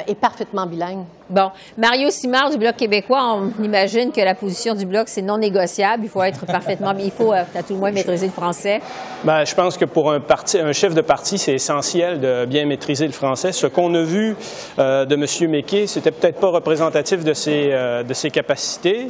est 0.06 0.14
parfaitement 0.14 0.66
bilingue. 0.66 1.04
Bon. 1.30 1.50
Mario 1.78 2.10
Simard 2.10 2.50
du 2.50 2.58
Bloc 2.58 2.76
québécois, 2.76 3.36
on 3.36 3.64
imagine 3.64 4.12
que 4.12 4.20
la 4.20 4.34
position 4.34 4.74
du 4.74 4.84
Bloc, 4.84 5.08
c'est 5.08 5.22
non 5.22 5.38
négociable. 5.38 6.04
Il 6.04 6.10
faut 6.10 6.22
être 6.22 6.44
parfaitement, 6.44 6.92
il 6.98 7.10
faut 7.10 7.32
à 7.32 7.44
tout 7.66 7.72
le 7.72 7.76
moins 7.76 7.90
maîtriser 7.90 8.26
le 8.26 8.32
français. 8.32 8.80
Bien, 9.24 9.44
je 9.44 9.54
pense 9.54 9.78
que 9.78 9.86
pour 9.86 10.12
un, 10.12 10.20
parti, 10.20 10.58
un 10.58 10.72
chef 10.72 10.94
de 10.94 11.00
parti, 11.00 11.38
c'est 11.38 11.54
essentiel 11.54 12.20
de 12.20 12.44
bien 12.44 12.66
maîtriser 12.66 13.06
le 13.06 13.12
français. 13.12 13.52
Ce 13.52 13.66
qu'on 13.66 13.94
a 13.94 14.02
vu 14.02 14.36
euh, 14.78 15.04
de 15.04 15.14
M. 15.14 15.50
Méquet, 15.50 15.86
c'était 15.86 16.10
peut-être 16.10 16.38
pas 16.38 16.50
représentatif 16.50 17.24
de 17.24 17.32
ses, 17.32 17.70
euh, 17.72 18.02
de 18.02 18.14
ses 18.14 18.30
capacités. 18.30 19.08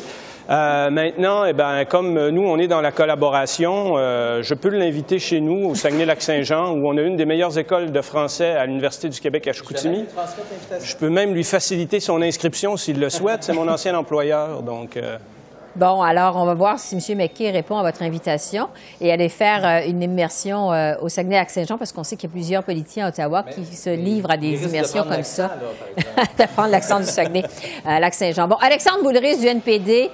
Euh, 0.50 0.90
maintenant, 0.90 1.44
eh 1.44 1.52
ben, 1.52 1.84
comme 1.84 2.28
nous, 2.28 2.42
on 2.42 2.58
est 2.58 2.66
dans 2.66 2.80
la 2.80 2.92
collaboration, 2.92 3.96
je 3.96 4.54
peux 4.54 4.68
l'inviter 4.68 5.18
chez 5.18 5.40
nous, 5.40 5.70
au 5.70 5.74
Saguenay-Lac-Saint-Jean, 5.74 6.72
où 6.72 6.88
on 6.88 6.96
a 6.96 7.02
une 7.02 7.16
des 7.16 7.26
meilleures 7.26 7.56
écoles 7.58 7.92
de 7.92 8.00
français 8.00 8.50
à 8.50 8.66
l'Université 8.66 9.08
du 9.08 9.20
Québec 9.20 9.46
à 9.48 9.52
Chicoutimi. 9.52 10.04
Je 10.82 10.96
peux 10.96 11.10
même 11.10 11.34
lui 11.34 11.44
faciliter 11.44 12.00
son 12.00 12.22
inscription 12.22 12.76
s'il 12.76 12.98
le 12.98 13.10
souhaite. 13.10 13.44
C'est 13.44 13.52
mon 13.52 13.68
ancien 13.68 13.94
employeur, 13.94 14.62
donc... 14.62 14.98
Bon, 15.74 16.02
alors 16.02 16.36
on 16.36 16.44
va 16.44 16.52
voir 16.52 16.78
si 16.78 16.96
M. 16.96 17.18
McKay 17.18 17.50
répond 17.50 17.78
à 17.78 17.82
votre 17.82 18.02
invitation 18.02 18.68
et 19.00 19.10
aller 19.10 19.30
faire 19.30 19.64
euh, 19.64 19.88
une 19.88 20.02
immersion 20.02 20.70
euh, 20.70 20.94
au 21.00 21.08
Saguenay-Lac-Saint-Jean 21.08 21.78
parce 21.78 21.92
qu'on 21.92 22.04
sait 22.04 22.16
qu'il 22.16 22.28
y 22.28 22.32
a 22.32 22.34
plusieurs 22.34 22.62
politiciens 22.62 23.06
à 23.06 23.08
Ottawa 23.08 23.42
qui 23.42 23.64
se 23.64 23.88
livrent 23.88 24.30
à 24.30 24.36
des 24.36 24.62
immersions 24.64 25.04
comme 25.04 25.22
ça. 25.22 25.56
D'apprendre 26.38 26.68
l'accent 26.68 27.00
du 27.00 27.06
Saguenay-Lac-Saint-Jean. 27.06 28.44
Euh, 28.44 28.48
bon, 28.48 28.56
Alexandre 28.56 29.02
Boulris 29.02 29.38
du 29.38 29.46
NPD, 29.46 30.10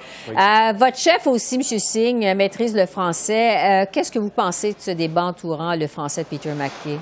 votre 0.75 0.97
chef 0.97 1.27
aussi, 1.27 1.55
M. 1.55 1.63
Singh, 1.63 2.35
maîtrise 2.35 2.73
le 2.73 2.85
français. 2.85 3.87
Qu'est-ce 3.91 4.11
que 4.11 4.19
vous 4.19 4.29
pensez 4.29 4.69
de 4.69 4.79
ce 4.79 4.91
débat 4.91 5.25
entourant 5.25 5.75
le 5.75 5.87
français 5.87 6.23
de 6.23 6.27
Peter 6.27 6.51
McKay? 6.53 6.97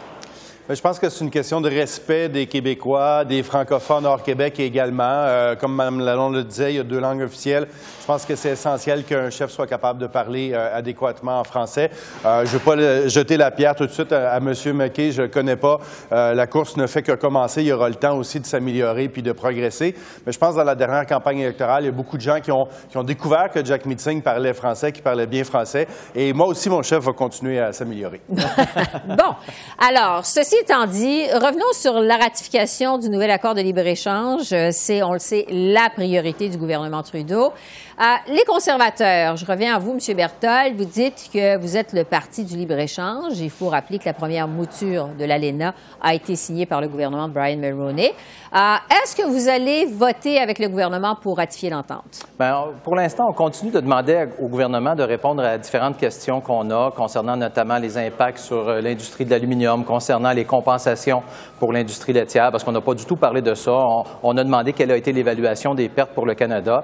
Je 0.69 0.81
pense 0.81 0.99
que 0.99 1.07
c'est 1.07 1.23
une 1.23 1.31
question 1.31 1.61
de 1.61 1.69
respect 1.69 2.27
des 2.27 2.45
Québécois, 2.45 3.23
des 3.23 3.41
francophones 3.41 4.05
hors 4.05 4.21
Québec 4.21 4.59
également. 4.59 5.03
Euh, 5.05 5.55
comme 5.55 5.73
Mme 5.73 6.01
Lalonde 6.01 6.35
le 6.35 6.43
disait, 6.43 6.73
il 6.73 6.75
y 6.75 6.79
a 6.79 6.83
deux 6.83 6.99
langues 6.99 7.21
officielles. 7.21 7.69
Je 8.01 8.05
pense 8.05 8.25
que 8.25 8.35
c'est 8.35 8.49
essentiel 8.49 9.05
qu'un 9.05 9.29
chef 9.29 9.49
soit 9.49 9.65
capable 9.65 9.97
de 9.97 10.07
parler 10.07 10.51
euh, 10.53 10.77
adéquatement 10.77 11.39
en 11.39 11.45
français. 11.45 11.89
Euh, 12.25 12.45
je 12.45 12.53
ne 12.53 12.57
vais 12.57 12.65
pas 12.65 13.07
jeter 13.07 13.37
la 13.37 13.49
pierre 13.49 13.75
tout 13.75 13.85
de 13.85 13.91
suite 13.91 14.11
à, 14.11 14.35
M. 14.37 14.53
McKay. 14.73 15.13
Je 15.13 15.21
ne 15.21 15.27
connais 15.27 15.55
pas. 15.55 15.79
la 16.11 16.47
course 16.47 16.75
ne 16.75 16.85
fait 16.85 17.01
que 17.01 17.13
commencer. 17.13 17.61
Il 17.61 17.67
y 17.67 17.71
aura 17.71 17.87
le 17.87 17.95
temps 17.95 18.17
aussi 18.17 18.41
de 18.41 18.45
s'améliorer 18.45 19.07
puis 19.07 19.21
de 19.21 19.31
progresser. 19.31 19.95
Mais 20.25 20.33
je 20.33 20.37
pense 20.37 20.51
que 20.51 20.57
dans 20.57 20.65
la 20.65 20.75
dernière 20.75 21.05
campagne 21.05 21.39
électorale, 21.39 21.83
il 21.83 21.85
y 21.85 21.89
a 21.89 21.93
beaucoup 21.93 22.17
de 22.17 22.21
gens 22.21 22.41
qui 22.41 22.51
ont, 22.51 22.67
qui 22.89 22.97
ont 22.97 23.03
découvert 23.03 23.51
que 23.51 23.63
Jack 23.63 23.85
Meeting 23.85 24.21
parlait 24.21 24.53
français, 24.53 24.91
qui 24.91 25.01
parlait 25.01 25.27
bien 25.27 25.45
français. 25.45 25.87
Et 26.13 26.33
moi 26.33 26.47
aussi, 26.47 26.69
mon 26.69 26.81
chef 26.81 27.05
va 27.05 27.13
continuer 27.13 27.57
à 27.57 27.71
s'améliorer. 27.71 28.19
bon. 28.29 29.35
Alors, 29.79 30.25
ceci 30.25 30.56
étant 30.61 30.85
dit, 30.87 31.23
revenons 31.33 31.71
sur 31.73 31.99
la 31.99 32.17
ratification 32.17 32.97
du 32.97 33.09
nouvel 33.09 33.31
accord 33.31 33.53
de 33.53 33.61
libre-échange. 33.61 34.51
Euh, 34.53 34.69
c'est, 34.71 35.03
on 35.03 35.13
le 35.13 35.19
sait, 35.19 35.45
la 35.49 35.89
priorité 35.89 36.49
du 36.49 36.57
gouvernement 36.57 37.03
Trudeau. 37.03 37.51
Euh, 37.99 38.03
les 38.27 38.43
conservateurs, 38.43 39.37
je 39.37 39.43
reviens 39.43 39.75
à 39.75 39.79
vous, 39.79 39.93
M. 39.93 40.15
Berthold, 40.15 40.75
vous 40.75 40.85
dites 40.85 41.31
que 41.33 41.57
vous 41.57 41.75
êtes 41.75 41.93
le 41.93 42.03
parti 42.03 42.45
du 42.45 42.55
libre-échange. 42.55 43.39
Il 43.39 43.49
faut 43.49 43.69
rappeler 43.69 43.97
que 43.97 44.05
la 44.05 44.13
première 44.13 44.47
mouture 44.47 45.07
de 45.17 45.25
l'ALENA 45.25 45.73
a 45.99 46.13
été 46.13 46.35
signée 46.35 46.67
par 46.67 46.79
le 46.79 46.89
gouvernement 46.89 47.27
de 47.27 47.33
Brian 47.33 47.57
Mulroney. 47.57 48.13
Euh, 48.53 48.75
est-ce 48.91 49.15
que 49.15 49.25
vous 49.25 49.49
allez 49.49 49.87
voter 49.87 50.37
avec 50.37 50.59
le 50.59 50.67
gouvernement 50.67 51.15
pour 51.19 51.37
ratifier 51.37 51.71
l'entente? 51.71 52.23
Bien, 52.39 52.65
pour 52.83 52.95
l'instant, 52.95 53.23
on 53.31 53.33
continue 53.33 53.71
de 53.71 53.79
demander 53.79 54.27
au 54.39 54.47
gouvernement 54.47 54.93
de 54.93 55.01
répondre 55.01 55.43
à 55.43 55.57
différentes 55.57 55.97
questions 55.97 56.39
qu'on 56.39 56.69
a 56.69 56.91
concernant 56.91 57.35
notamment 57.35 57.79
les 57.79 57.97
impacts 57.97 58.37
sur 58.37 58.69
euh, 58.69 58.79
l'industrie 58.79 59.25
de 59.25 59.31
l'aluminium, 59.31 59.83
concernant 59.83 60.33
les 60.33 60.45
compensations 60.45 61.23
pour 61.59 61.73
l'industrie 61.73 62.13
laitière, 62.13 62.51
parce 62.51 62.63
qu'on 62.63 62.73
n'a 62.73 62.81
pas 62.81 62.93
du 62.93 63.05
tout 63.05 63.15
parlé 63.15 63.41
de 63.41 63.55
ça. 63.55 63.75
On, 64.21 64.37
a 64.37 64.43
demandé 64.43 64.73
quelle 64.73 64.91
a 64.91 64.97
été 64.97 65.11
l'évaluation 65.11 65.73
des 65.73 65.89
pertes 65.89 66.11
pour 66.11 66.27
le 66.27 66.35
Canada. 66.35 66.83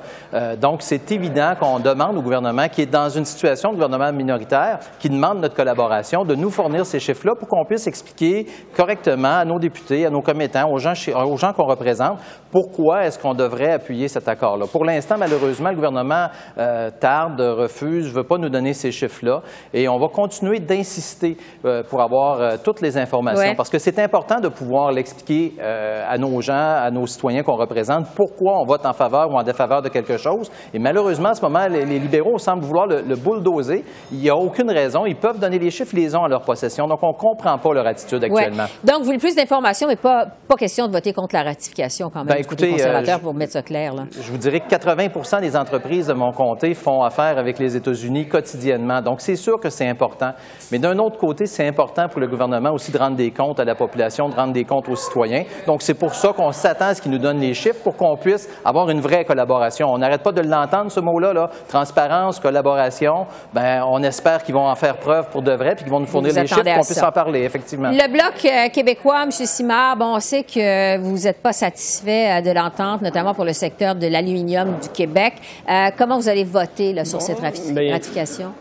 donc, 0.60 0.82
c'est 0.82 1.03
c'est 1.06 1.16
évident 1.16 1.54
qu'on 1.60 1.80
demande 1.80 2.18
au 2.18 2.22
gouvernement, 2.22 2.70
qui 2.70 2.82
est 2.82 2.86
dans 2.86 3.10
une 3.10 3.26
situation 3.26 3.70
de 3.70 3.76
gouvernement 3.76 4.12
minoritaire, 4.14 4.80
qui 5.00 5.10
demande 5.10 5.42
notre 5.42 5.56
collaboration, 5.56 6.24
de 6.24 6.36
nous 6.36 6.50
fournir 6.50 6.86
ces 6.86 7.00
chiffres-là 7.00 7.34
pour 7.38 7.48
qu'on 7.48 7.66
puisse 7.66 7.88
expliquer 7.88 8.46
correctement 8.76 9.40
à 9.40 9.46
nos 9.46 9.60
députés, 9.60 10.06
à 10.06 10.10
nos 10.10 10.22
commettants, 10.22 10.72
aux 10.72 10.78
gens, 10.78 10.94
aux 11.26 11.38
gens 11.38 11.52
qu'on 11.52 11.66
représente, 11.66 12.20
pourquoi 12.52 13.06
est-ce 13.06 13.20
qu'on 13.20 13.34
devrait 13.34 13.74
appuyer 13.74 14.08
cet 14.08 14.28
accord-là. 14.28 14.66
Pour 14.72 14.86
l'instant, 14.86 15.16
malheureusement, 15.18 15.70
le 15.70 15.76
gouvernement 15.76 16.28
euh, 16.58 16.90
tarde, 17.00 17.42
refuse, 17.42 18.08
ne 18.08 18.14
veut 18.14 18.24
pas 18.24 18.38
nous 18.38 18.50
donner 18.50 18.74
ces 18.74 18.92
chiffres-là, 18.92 19.42
et 19.74 19.90
on 19.90 20.00
va 20.00 20.08
continuer 20.08 20.60
d'insister 20.60 21.36
euh, 21.66 21.84
pour 21.84 22.02
avoir 22.02 22.40
euh, 22.40 22.56
toutes 22.64 22.80
les 22.80 22.98
informations, 22.98 23.56
parce 23.56 23.70
que 23.70 23.80
c'est 23.80 24.00
important 24.00 24.40
de 24.40 24.48
pouvoir 24.48 24.92
l'expliquer 24.92 25.54
à 25.60 26.18
nos 26.18 26.40
gens, 26.42 26.54
à 26.54 26.90
nos 26.92 27.08
citoyens 27.08 27.44
qu'on 27.44 27.56
représente, 27.56 28.06
pourquoi 28.16 28.60
on 28.62 28.66
vote 28.66 28.86
en 28.86 28.94
faveur 28.94 29.30
ou 29.30 29.38
en 29.38 29.44
défaveur 29.44 29.82
de 29.82 29.90
quelque 29.90 30.18
chose. 30.18 30.52
Et 30.74 30.80
malheureusement, 30.94 31.30
à 31.30 31.34
ce 31.34 31.42
moment, 31.42 31.66
les, 31.68 31.86
libéraux 31.86 32.38
semblent 32.38 32.64
vouloir 32.64 32.86
le, 32.86 33.16
bulldozer. 33.16 33.84
Il 34.12 34.20
n'y 34.20 34.30
a 34.30 34.36
aucune 34.36 34.70
raison. 34.70 35.06
Ils 35.06 35.16
peuvent 35.16 35.40
donner 35.40 35.58
les 35.58 35.72
chiffres, 35.72 35.96
les 35.96 36.16
ont 36.16 36.24
à 36.24 36.28
leur 36.28 36.44
possession. 36.44 36.88
Donc, 36.88 37.02
on 37.02 37.10
ne 37.10 37.14
comprend 37.14 37.58
pas 37.58 37.74
leur 37.74 37.88
attitude 37.88 38.24
actuellement. 38.24 38.66
Donc, 38.84 39.00
vous 39.00 39.06
voulez 39.06 39.18
plus 39.18 39.36
d'informations, 39.36 39.88
mais 39.88 39.96
pas, 39.96 40.28
pas 40.48 40.56
question 40.56 40.88
de 40.88 40.92
voter 40.92 41.12
contre 41.12 41.36
la 41.36 41.44
ratification 41.44 42.12
quand 42.12 42.20
même 42.20 42.36
ben, 42.36 42.42
écoutez, 42.42 42.68
du 42.68 42.74
conservateur 42.74 43.18
euh, 43.18 43.22
pour 43.22 43.34
mettre 43.34 43.54
ça 43.54 43.64
clair. 43.64 43.96
Là. 43.96 44.04
Je 44.12 44.32
vous 44.32 44.38
dirais 44.38 44.60
que 44.60 44.70
80% 44.70 45.42
des 45.42 45.56
entreprises 45.58 46.08
de 46.08 46.14
mon 46.14 46.32
comté 46.32 46.76
font 46.76 47.02
affaire 47.02 47.40
avec 47.40 47.58
les 47.58 47.76
États-Unis 47.76 48.28
quotidiennement. 48.28 49.02
Donc, 49.02 49.22
c'est 49.22 49.36
sûr 49.36 49.60
que 49.60 49.72
c'est 49.72 49.88
important. 49.88 50.34
Mais 50.72 50.78
d'un 50.78 51.00
autre 51.00 51.18
côté, 51.18 51.48
c'est 51.48 51.68
important 51.68 52.08
pour 52.08 52.20
le 52.20 52.28
gouvernement 52.28 52.72
aussi 52.72 52.92
de 52.92 52.98
rendre 53.00 53.16
des 53.16 53.32
comptes 53.32 53.60
à 53.60 53.66
la 53.66 53.74
population, 53.74 54.30
de 54.30 54.36
rendre 54.36 54.54
des 54.54 54.66
comptes 54.66 54.90
aux 54.90 54.96
citoyens. 54.96 55.44
Donc, 55.66 55.82
c'est 55.82 55.96
pour 55.96 56.14
ça 56.14 56.34
qu'on 56.34 56.52
s'attend 56.52 56.86
à 56.86 56.96
ce 56.96 57.02
qu'ils 57.02 57.12
nous 57.12 57.18
donnent 57.18 57.40
les 57.40 57.56
chiffres 57.56 57.82
pour 57.84 57.96
qu'on 57.98 58.16
puisse 58.16 58.48
avoir 58.64 58.90
une 58.90 59.02
vraie 59.02 59.26
collaboration. 59.26 59.92
On 59.92 59.98
n'arrête 59.98 60.22
pas 60.22 60.32
de 60.32 60.42
l'entendre 60.42 60.83
ce 60.90 61.00
mot-là, 61.00 61.50
transparence, 61.68 62.40
collaboration, 62.40 63.26
ben, 63.54 63.84
on 63.88 64.02
espère 64.04 64.44
qu'ils 64.44 64.56
vont 64.56 64.68
en 64.68 64.76
faire 64.76 64.98
preuve 64.98 65.28
pour 65.30 65.42
de 65.42 65.52
vrai, 65.52 65.76
puis 65.76 65.84
qu'ils 65.84 65.92
vont 65.92 66.00
nous 66.00 66.06
fournir 66.06 66.34
les 66.34 66.48
chiffres, 66.48 66.64
qu'on 66.64 66.86
puisse 66.86 67.04
en 67.04 67.12
parler, 67.12 67.44
effectivement. 67.44 67.90
Le 67.92 68.12
Bloc 68.12 68.46
euh, 68.46 68.70
québécois, 68.70 69.24
M. 69.24 69.32
Simard, 69.32 69.98
bon, 69.98 70.16
on 70.16 70.20
sait 70.20 70.44
que 70.44 70.98
vous 70.98 71.18
n'êtes 71.18 71.42
pas 71.42 71.54
satisfait 71.54 72.40
euh, 72.40 72.42
de 72.42 72.52
l'entente, 72.52 73.02
notamment 73.02 73.34
pour 73.34 73.46
le 73.46 73.54
secteur 73.54 73.96
de 73.96 74.08
l'aluminium 74.08 74.78
du 74.82 74.90
Québec. 74.90 75.34
Euh, 75.70 75.90
comment 75.98 76.18
vous 76.18 76.30
allez 76.30 76.44
voter 76.44 76.94
sur 77.06 77.22
cette 77.22 77.42
ben, 77.42 77.92
ratification? 77.92 78.54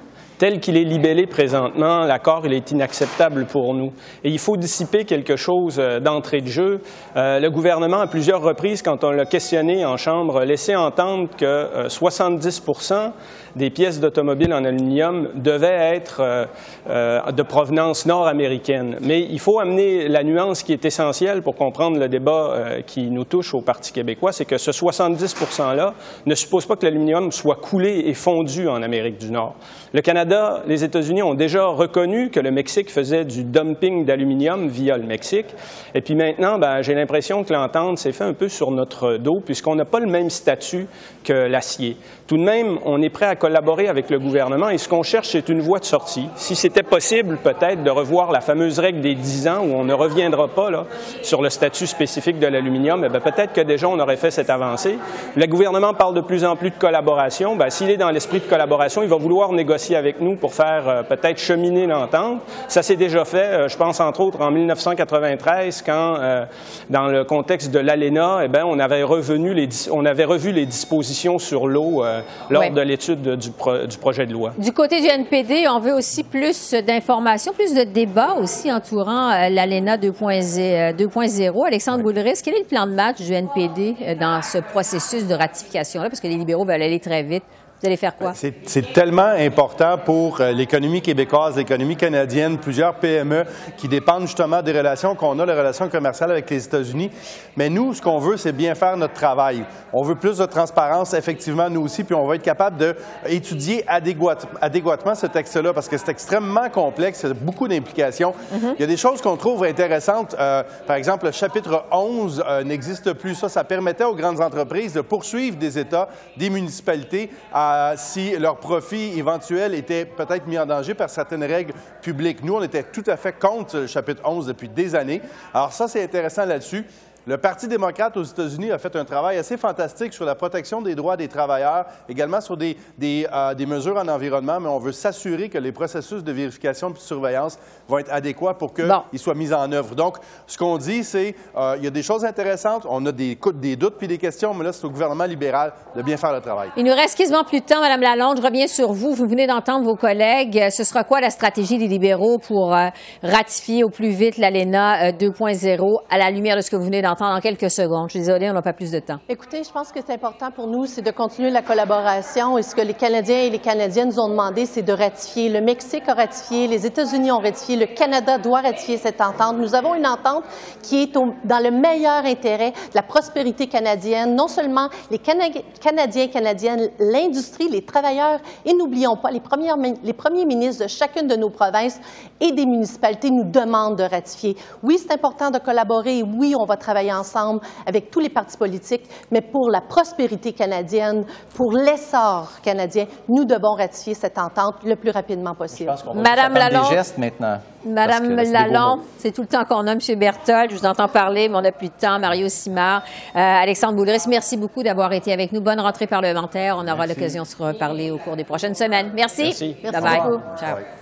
Tel 0.43 0.59
qu'il 0.59 0.77
est 0.77 0.83
libellé 0.83 1.29
présentement, 1.29 2.01
l'accord 2.01 2.47
est 2.47 2.73
inacceptable 2.73 3.47
pour 3.47 3.75
nous. 3.75 3.93
Et 4.25 4.29
il 4.29 4.41
faut 4.41 4.57
dissiper 4.57 5.05
quelque 5.05 5.37
chose 5.37 5.77
euh, 5.79 6.01
d'entrée 6.01 6.41
de 6.41 6.49
jeu. 6.49 6.81
Euh, 7.15 7.39
le 7.39 7.49
gouvernement, 7.49 8.01
à 8.01 8.09
plusieurs 8.09 8.43
reprises, 8.43 8.83
quand 8.83 9.05
on 9.05 9.13
l'a 9.13 9.25
questionné 9.25 9.85
en 9.87 9.97
Chambre, 9.97 10.43
laissait 10.43 10.75
entendre 10.75 11.29
que 11.39 11.87
70% 11.87 12.93
euh, 12.93 13.09
des 13.55 13.71
pièces 13.71 14.01
d'automobile 14.01 14.53
en 14.53 14.65
aluminium 14.65 15.29
devaient 15.37 15.95
être 15.95 16.49
de 16.89 17.43
provenance 17.43 18.07
nord-américaine. 18.07 18.97
Mais 19.03 19.21
il 19.21 19.39
faut 19.39 19.61
amener 19.61 20.09
la 20.09 20.25
nuance 20.25 20.63
qui 20.63 20.73
est 20.73 20.87
essentielle 20.87 21.43
pour 21.43 21.55
comprendre 21.55 21.99
le 21.99 22.09
débat 22.09 22.81
qui 22.87 23.11
nous 23.11 23.25
touche 23.25 23.53
au 23.53 23.61
Parti 23.61 23.93
québécois, 23.93 24.33
c'est 24.33 24.47
que 24.47 24.57
ce 24.57 24.73
70 24.73 25.37
%-là 25.37 25.93
ne 26.25 26.35
suppose 26.35 26.65
pas 26.65 26.77
que 26.77 26.87
l'aluminium 26.87 27.31
soit 27.31 27.57
coulé 27.57 28.05
et 28.07 28.15
fondu 28.15 28.69
en 28.69 28.83
Amérique 28.83 29.19
du 29.19 29.31
Nord. 29.31 29.55
Le 29.93 30.01
Canada, 30.01 30.32
les 30.67 30.85
États-Unis 30.85 31.23
ont 31.23 31.35
déjà 31.35 31.67
reconnu 31.67 32.31
que 32.31 32.41
le 32.41 32.51
Mexique 32.51 32.91
faisait 32.91 33.25
du 33.25 33.45
dumping 33.45 34.05
d'aluminium 34.05 34.69
via 34.69 34.97
le 34.97 35.05
Mexique. 35.05 35.47
Et 35.95 36.01
puis 36.01 36.15
maintenant, 36.15 36.59
ben, 36.59 36.83
j'ai 36.83 36.95
l'impression 36.95 37.45
que 37.45 37.53
l'entente 37.53 37.99
s'est 37.99 38.13
fait 38.13 38.25
un 38.25 38.33
peu 38.33 38.49
sur 38.49 38.71
notre 38.71 39.17
dos, 39.17 39.41
puisqu'on 39.45 39.75
n'a 39.75 39.85
pas 39.85 40.01
le 40.01 40.11
même 40.11 40.31
statut 40.31 40.87
que 41.25 41.33
l'acier. 41.33 41.97
Tout 42.27 42.37
de 42.37 42.43
même, 42.43 42.79
on 42.85 43.03
est 43.03 43.11
prêt 43.11 43.27
à 43.27 43.37
collaborer 43.37 43.89
avec 43.89 44.11
le 44.11 44.19
gouvernement 44.19 44.71
et 44.71 44.79
ce 44.79 44.89
qu'on 44.89 45.03
cherche, 45.03 45.29
c'est 45.29 45.49
une 45.49 45.61
voie 45.61 45.79
de 45.79 45.85
sortie. 45.85 46.29
Si 46.37 46.55
c'était 46.57 46.83
possible, 46.83 47.39
peut-être, 47.43 47.83
de 47.83 47.91
revoir 47.91 48.33
la 48.33 48.41
fameuse 48.41 48.79
règle 48.79 49.01
des 49.01 49.15
10 49.15 49.49
ans 49.49 49.61
où 49.65 49.75
on 49.75 49.85
ne 49.85 49.93
reviendra 49.93 50.49
pas 50.49 50.71
là, 50.71 50.87
sur 51.23 51.43
le 51.43 51.51
statut 51.51 51.87
spécifique 51.87 52.39
de 52.39 52.47
l'aluminium, 52.47 53.05
eh 53.05 53.11
peut-être 53.19 53.53
que 53.53 53.61
déjà 53.61 53.89
on 53.89 53.99
aurait 53.99 54.17
fait 54.17 54.31
cette 54.31 54.51
avancée. 54.51 54.97
Le 55.37 55.47
gouvernement 55.47 55.95
parle 55.95 56.15
de 56.15 56.21
plus 56.21 56.45
en 56.45 56.57
plus 56.57 56.71
de 56.71 56.79
collaboration. 56.79 57.57
Ben, 57.57 57.71
S'il 57.71 57.91
est 57.91 57.97
dans 57.97 58.11
l'esprit 58.11 58.41
de 58.41 58.47
collaboration, 58.47 59.03
il 59.03 59.09
va 59.09 59.17
vouloir 59.17 59.53
négocier 59.53 59.97
avec 59.97 60.21
nous 60.23 60.37
pour 60.37 60.55
faire 60.55 60.89
euh, 60.89 61.03
peut-être 61.03 61.39
cheminer 61.39 61.87
l'entente. 61.87 62.41
Ça 62.69 62.83
s'est 62.83 62.97
déjà 62.97 63.25
fait, 63.25 63.37
euh, 63.37 63.69
je 63.69 63.77
pense 63.77 64.01
entre 64.01 64.21
autres 64.21 64.41
en 64.41 64.51
1993, 64.51 65.83
quand, 65.85 66.17
euh, 66.19 66.45
dans 66.89 67.09
le 67.09 67.25
contexte 67.25 67.71
de 67.71 67.79
l'ALENA, 67.79 68.41
eh 68.45 68.63
on, 68.65 68.79
avait 68.79 69.03
revenu 69.03 69.53
les, 69.55 69.69
on 69.91 70.05
avait 70.07 70.25
revu 70.25 70.53
les 70.53 70.67
dispositions 70.67 71.39
sur 71.39 71.67
l'eau 71.67 72.05
lors 72.51 72.71
de 72.71 72.81
l'étude 72.81 73.23
du, 73.37 73.51
du, 73.89 73.99
projet 73.99 74.27
de 74.27 74.33
loi. 74.33 74.53
Du 74.59 74.73
côté 74.73 75.01
du 75.01 75.07
NPD, 75.07 75.67
on 75.69 75.81
veut 75.81 75.95
aussi 75.95 76.23
plus 76.23 76.75
d'informations, 76.75 77.53
plus 77.53 77.75
de 77.75 77.83
débats 77.83 78.35
aussi 78.41 78.73
entourant 78.73 79.49
l'ALENA 79.49 79.97
2.0. 79.97 81.67
Alexandre 81.67 82.03
Boulris, 82.03 82.41
quel 82.45 82.55
est 82.55 82.61
le 82.61 82.65
plan 82.65 82.87
de 82.87 82.93
match 82.93 83.21
du 83.21 83.33
NPD 83.33 84.17
dans 84.21 84.41
ce 84.43 84.59
processus 84.59 85.27
de 85.27 85.35
ratification-là? 85.35 86.09
Parce 86.09 86.21
que 86.21 86.29
les 86.29 86.37
libéraux 86.37 86.65
veulent 86.65 86.83
aller 86.83 87.01
très 87.01 87.23
vite. 87.23 87.45
Vous 87.83 87.89
allez 87.89 87.97
faire 87.97 88.15
quoi? 88.15 88.33
C'est 88.33 88.93
tellement 88.93 89.33
important 89.37 89.99
pour 89.99 90.41
euh, 90.41 90.53
l'économie 90.53 91.03
québécoise, 91.03 91.57
l'économie 91.57 91.97
canadienne, 91.97 92.59
plusieurs 92.59 92.95
PME 92.95 93.45
qui 93.77 93.89
dépendent 93.89 94.29
justement 94.29 94.63
des 94.63 94.71
relations 94.71 95.17
qu'on 95.17 95.37
a, 95.41 95.45
les 95.45 95.53
relations 95.53 95.89
commerciales 95.89 96.31
avec 96.31 96.49
les 96.49 96.65
États-Unis. 96.65 97.11
Mais 97.57 97.69
nous, 97.69 97.93
ce 97.93 98.01
qu'on 98.01 98.21
veut, 98.21 98.37
c'est 98.37 98.53
bien 98.53 98.77
faire 98.77 98.97
notre 98.97 99.15
travail. 99.15 99.65
On 99.93 100.05
veut 100.05 100.15
plus 100.15 100.39
de 100.39 100.47
transparence, 100.47 101.13
effectivement, 101.13 101.69
nous 101.69 101.81
aussi, 101.81 102.05
puis 102.05 102.15
on 102.15 102.25
va 102.25 102.37
être 102.37 102.43
capable 102.43 102.77
d'étudier 102.79 103.85
adéquatement 103.89 105.17
ce 105.17 105.27
texte-là 105.27 105.73
parce 105.73 105.89
que 105.89 105.99
c'est 105.99 106.11
extrêmement 106.11 106.71
complexe, 106.71 107.23
il 107.25 107.31
y 107.31 107.33
a 107.33 107.35
beaucoup 107.35 107.67
d'implications. 107.67 108.31
Mm-hmm. 108.31 108.75
Il 108.77 108.81
y 108.81 108.85
a 108.85 108.87
des 108.87 108.97
choses 108.97 109.21
qu'on 109.21 109.37
trouve 109.37 109.65
intéressantes. 109.65 110.37
Euh, 110.39 110.63
par 110.87 110.95
exemple, 110.95 111.27
le 111.27 111.33
chapitre 111.33 111.85
11 111.91 112.45
euh, 112.47 112.63
n'existe 112.63 113.13
plus. 113.15 113.35
Ça, 113.35 113.49
ça 113.49 113.65
permettait 113.65 114.05
aux 114.05 114.15
grandes 114.15 114.41
entreprises 114.41 114.93
de 114.93 115.01
poursuivre 115.01 115.57
des 115.57 115.81
États, 115.81 116.09
des 116.37 116.49
municipalités 116.49 117.29
à 117.53 117.72
si 117.97 118.37
leur 118.39 118.57
profit 118.59 119.19
éventuel 119.19 119.75
était 119.75 120.05
peut-être 120.05 120.47
mis 120.47 120.59
en 120.59 120.67
danger 120.67 120.95
par 120.95 121.11
certaines 121.11 121.45
règles 121.45 121.75
publiques. 122.01 122.43
Nous, 122.43 122.55
on 122.55 122.63
était 122.63 122.85
tout 122.85 123.05
à 123.07 123.17
fait 123.17 123.39
contre 123.39 123.79
le 123.79 123.87
chapitre 123.87 124.23
11 124.25 124.47
depuis 124.47 124.69
des 124.69 124.95
années. 124.95 125.23
Alors 125.53 125.73
ça, 125.73 125.89
c'est 125.89 126.03
intéressant 126.03 126.45
là-dessus. 126.45 126.85
Le 127.25 127.39
Parti 127.39 127.69
démocrate 127.69 128.17
aux 128.17 128.25
États-Unis 128.25 128.73
a 128.73 128.79
fait 128.79 128.97
un 128.97 129.05
travail 129.05 129.39
assez 129.39 129.57
fantastique 129.57 130.13
sur 130.13 130.25
la 130.25 130.35
protection 130.35 130.83
des 130.83 130.97
droits 130.97 131.17
des 131.17 131.29
travailleurs, 131.29 131.87
également 132.09 132.41
sur 132.41 132.57
des, 132.57 132.77
des, 132.99 133.29
euh, 133.33 133.55
des 133.55 133.65
mesures 133.65 133.97
en 133.97 134.09
environnement, 134.09 134.59
mais 134.59 134.69
on 134.69 134.81
veut 134.81 134.91
s'assurer 134.91 135.49
que 135.49 135.59
les 135.59 135.71
processus 135.71 136.25
de 136.25 136.33
vérification 136.33 136.91
et 136.91 136.95
de 136.95 136.99
surveillance 136.99 137.61
vont 137.89 137.99
être 137.99 138.13
adéquats 138.13 138.55
pour 138.55 138.75
qu'ils 138.75 139.19
soient 139.21 139.37
mis 139.37 139.53
en 139.53 139.71
œuvre. 139.71 139.95
Donc, 139.95 140.17
ce 140.49 140.59
qu'on 140.59 140.77
dit, 140.79 141.05
c'est 141.05 141.37
euh, 141.57 141.77
il 141.79 141.85
y 141.85 141.87
a 141.87 141.91
des 141.91 142.03
choses 142.03 142.25
intéressantes, 142.25 142.87
on 142.91 143.07
a 143.07 143.13
des, 143.13 143.39
des 143.55 143.77
doutes 143.77 143.99
puis 143.99 144.09
des 144.09 144.19
questions, 144.19 144.53
mais 144.53 144.65
là, 144.65 144.73
c'est 144.73 144.85
au 144.85 144.91
gouvernement 144.91 145.25
libéral 145.25 145.75
de 145.95 146.03
bien 146.03 146.17
faire 146.17 146.33
le 146.33 146.41
travail. 146.41 146.71
Il 146.77 146.85
nous 146.85 146.95
reste 146.95 147.17
quasiment 147.17 147.45
plus 147.45 147.61
de 147.61 147.67
temps, 147.67 147.81
Mme 147.81 148.01
Lalonde. 148.01 148.39
Je 148.39 148.43
reviens 148.43 148.67
sur 148.67 148.93
vous. 148.93 149.15
Vous 149.15 149.29
venez 149.29 149.47
d'entendre 149.47 149.85
vos 149.85 149.95
collègues. 149.95 150.71
Ce 150.71 150.83
sera 150.83 151.05
quoi 151.05 151.21
la 151.21 151.31
stratégie 151.31 151.79
des 151.79 151.87
libéraux 151.87 152.39
pour 152.39 152.75
euh, 152.75 152.89
ratifier 153.23 153.85
au 153.85 153.91
plus 153.91 154.11
vite 154.11 154.39
l'ALENA 154.39 155.13
2.0 155.13 155.99
à 156.11 156.19
la 156.19 156.29
lumière 156.33 156.57
de 156.57 156.63
ce 156.63 156.71
que 156.71 156.75
vous 156.75 156.87
venez 156.87 157.01
d'entendre? 157.01 157.12
En 157.21 157.41
quelques 157.41 157.71
secondes. 157.71 158.09
Je 158.09 158.13
suis 158.13 158.21
désolée, 158.21 158.51
on 158.51 158.55
n'a 158.55 158.63
pas 158.63 158.73
plus 158.73 158.91
de 158.91 158.99
temps. 158.99 159.19
Écoutez, 159.29 159.63
je 159.65 159.71
pense 159.71 159.93
que 159.93 160.01
c'est 160.05 160.15
important 160.15 160.51
pour 160.51 160.67
nous, 160.67 160.87
c'est 160.87 161.03
de 161.03 161.11
continuer 161.11 161.51
la 161.51 161.63
collaboration. 161.63 162.59
Et 162.59 162.63
ce 162.63 162.75
que 162.75 162.81
les 162.81 162.95
Canadiens 162.95 163.41
et 163.41 163.51
les 163.51 163.59
Canadiennes 163.59 164.09
nous 164.09 164.21
ont 164.21 164.29
demandé, 164.29 164.67
c'est 164.67 164.83
de 164.83 164.93
ratifier. 164.93 165.49
Le 165.49 165.61
Mexique 165.61 166.09
a 166.09 166.15
ratifié, 166.15 166.67
les 166.67 166.87
États-Unis 166.87 167.31
ont 167.31 167.39
ratifié, 167.39 167.77
le 167.77 167.87
Canada 167.87 168.39
doit 168.39 168.61
ratifier 168.61 168.97
cette 168.97 169.21
entente. 169.21 169.59
Nous 169.59 169.75
avons 169.75 169.95
une 169.95 170.07
entente 170.07 170.45
qui 170.83 171.03
est 171.03 171.13
dans 171.13 171.59
le 171.59 171.71
meilleur 171.71 172.25
intérêt 172.25 172.71
de 172.71 172.95
la 172.95 173.03
prospérité 173.03 173.67
canadienne, 173.67 174.35
non 174.35 174.49
seulement 174.49 174.89
les 175.11 175.19
Canadiens 175.19 176.23
et 176.25 176.31
Canadiennes, 176.31 176.91
l'industrie, 176.99 177.69
les 177.69 177.85
travailleurs, 177.85 178.41
et 178.65 178.73
n'oublions 178.75 179.17
pas, 179.17 179.31
les, 179.31 179.41
premières, 179.41 179.77
les 179.77 180.13
premiers 180.13 180.45
ministres 180.45 180.85
de 180.85 180.89
chacune 180.89 181.27
de 181.27 181.37
nos 181.37 181.51
provinces 181.51 182.01
et 182.41 182.53
des 182.53 182.67
municipalités 182.67 183.31
nous 183.31 183.45
demandent 183.45 183.99
de 183.99 184.05
ratifier. 184.05 184.57
Oui, 184.83 184.99
c'est 184.99 185.13
important 185.13 185.51
de 185.51 185.59
collaborer. 185.59 186.23
Oui, 186.23 186.55
on 186.59 186.65
va 186.65 186.77
travailler 186.77 187.02
ensemble 187.11 187.61
avec 187.87 188.11
tous 188.11 188.21
les 188.21 188.29
partis 188.29 188.57
politiques, 188.57 189.09
mais 189.31 189.41
pour 189.41 189.71
la 189.71 189.81
prospérité 189.81 190.53
canadienne, 190.53 191.25
pour 191.55 191.73
l'essor 191.73 192.51
canadien, 192.63 193.07
nous 193.29 193.45
devons 193.45 193.75
ratifier 193.75 194.15
cette 194.15 194.39
entente 194.39 194.77
le 194.85 194.97
plus 194.97 195.11
rapidement 195.11 195.55
possible. 195.55 195.93
Madame 196.15 196.55
Lalonde, 196.55 196.91
des 196.91 196.97
gestes 196.97 197.19
maintenant. 197.19 197.59
Madame 197.85 198.29
Lalonde, 198.37 199.01
c'est 199.19 199.33
tout 199.33 199.43
le 199.43 199.49
temps 199.49 199.65
qu'on 199.65 199.87
a. 199.87 199.93
M. 199.93 199.99
Berthold, 200.19 200.71
je 200.71 200.77
vous 200.77 200.87
entends 200.87 201.09
parler, 201.09 201.49
mais 201.49 201.57
on 201.57 201.61
n'a 201.61 201.73
plus 201.73 201.89
de 201.89 201.95
temps. 202.01 202.19
Mario 202.19 202.49
Simard, 202.49 203.03
euh, 203.35 203.39
Alexandre 203.39 203.97
Boulris, 203.97 204.25
merci 204.29 204.57
beaucoup 204.57 204.83
d'avoir 204.83 205.13
été 205.13 205.33
avec 205.33 205.53
nous. 205.53 205.61
Bonne 205.61 205.81
rentrée 205.81 206.07
parlementaire. 206.07 206.77
On 206.79 206.87
aura 206.87 207.07
l'occasion 207.07 207.43
de 207.43 207.49
se 207.49 207.63
reparler 207.63 208.11
au 208.11 208.19
cours 208.19 208.37
des 208.37 208.45
prochaines 208.45 208.75
semaines. 208.75 209.13
Merci. 209.15 209.45
Merci. 209.45 209.77
Bye 209.83 210.01
bye. 210.01 210.21
Ciao. 210.59 211.02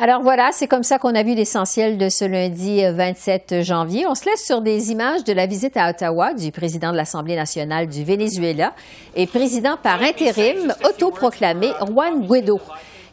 Alors 0.00 0.22
voilà, 0.22 0.50
c'est 0.52 0.68
comme 0.68 0.84
ça 0.84 0.98
qu'on 0.98 1.16
a 1.16 1.24
vu 1.24 1.34
l'essentiel 1.34 1.98
de 1.98 2.08
ce 2.08 2.24
lundi 2.24 2.84
27 2.84 3.50
euh, 3.50 3.62
janvier. 3.64 4.06
On 4.06 4.14
se 4.14 4.26
laisse 4.26 4.46
sur 4.46 4.60
des 4.60 4.92
images 4.92 5.24
de 5.24 5.32
la 5.32 5.46
visite 5.46 5.76
à 5.76 5.90
Ottawa 5.90 6.34
du 6.34 6.52
président 6.52 6.92
de 6.92 6.96
l'Assemblée 6.96 7.34
nationale 7.34 7.88
du 7.88 8.04
Venezuela 8.04 8.74
et 9.16 9.26
président 9.26 9.76
par 9.76 10.00
intérim 10.00 10.72
autoproclamé 10.88 11.72
Juan 11.84 12.24
Guaido. 12.24 12.60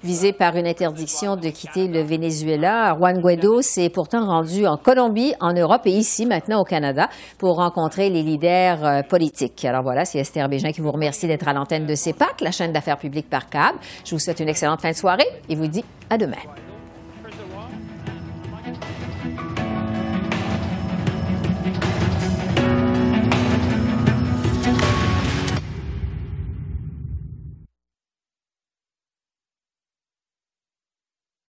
Visé 0.03 0.31
par 0.31 0.55
une 0.57 0.67
interdiction 0.67 1.35
de 1.35 1.49
quitter 1.49 1.87
le 1.87 2.03
Venezuela, 2.03 2.95
Juan 2.95 3.19
Guaido 3.19 3.63
s'est 3.63 3.89
pourtant 3.89 4.23
rendu 4.23 4.67
en 4.67 4.77
Colombie, 4.77 5.33
en 5.39 5.53
Europe 5.53 5.81
et 5.85 5.91
ici 5.91 6.27
maintenant 6.27 6.61
au 6.61 6.65
Canada 6.65 7.09
pour 7.39 7.55
rencontrer 7.55 8.11
les 8.11 8.21
leaders 8.21 8.85
euh, 8.85 9.01
politiques. 9.01 9.65
Alors 9.65 9.81
voilà, 9.81 10.05
c'est 10.05 10.19
Esther 10.19 10.47
Bégin 10.47 10.71
qui 10.71 10.81
vous 10.81 10.91
remercie 10.91 11.25
d'être 11.25 11.47
à 11.47 11.53
l'antenne 11.53 11.87
de 11.87 11.95
CEPAC, 11.95 12.41
la 12.41 12.51
chaîne 12.51 12.73
d'affaires 12.73 12.99
publiques 12.99 13.31
par 13.31 13.49
câble. 13.49 13.79
Je 14.05 14.11
vous 14.11 14.19
souhaite 14.19 14.39
une 14.39 14.49
excellente 14.49 14.81
fin 14.81 14.91
de 14.91 14.95
soirée 14.95 15.25
et 15.49 15.55
vous 15.55 15.65
dis 15.65 15.83
à 16.11 16.19
demain. 16.19 16.37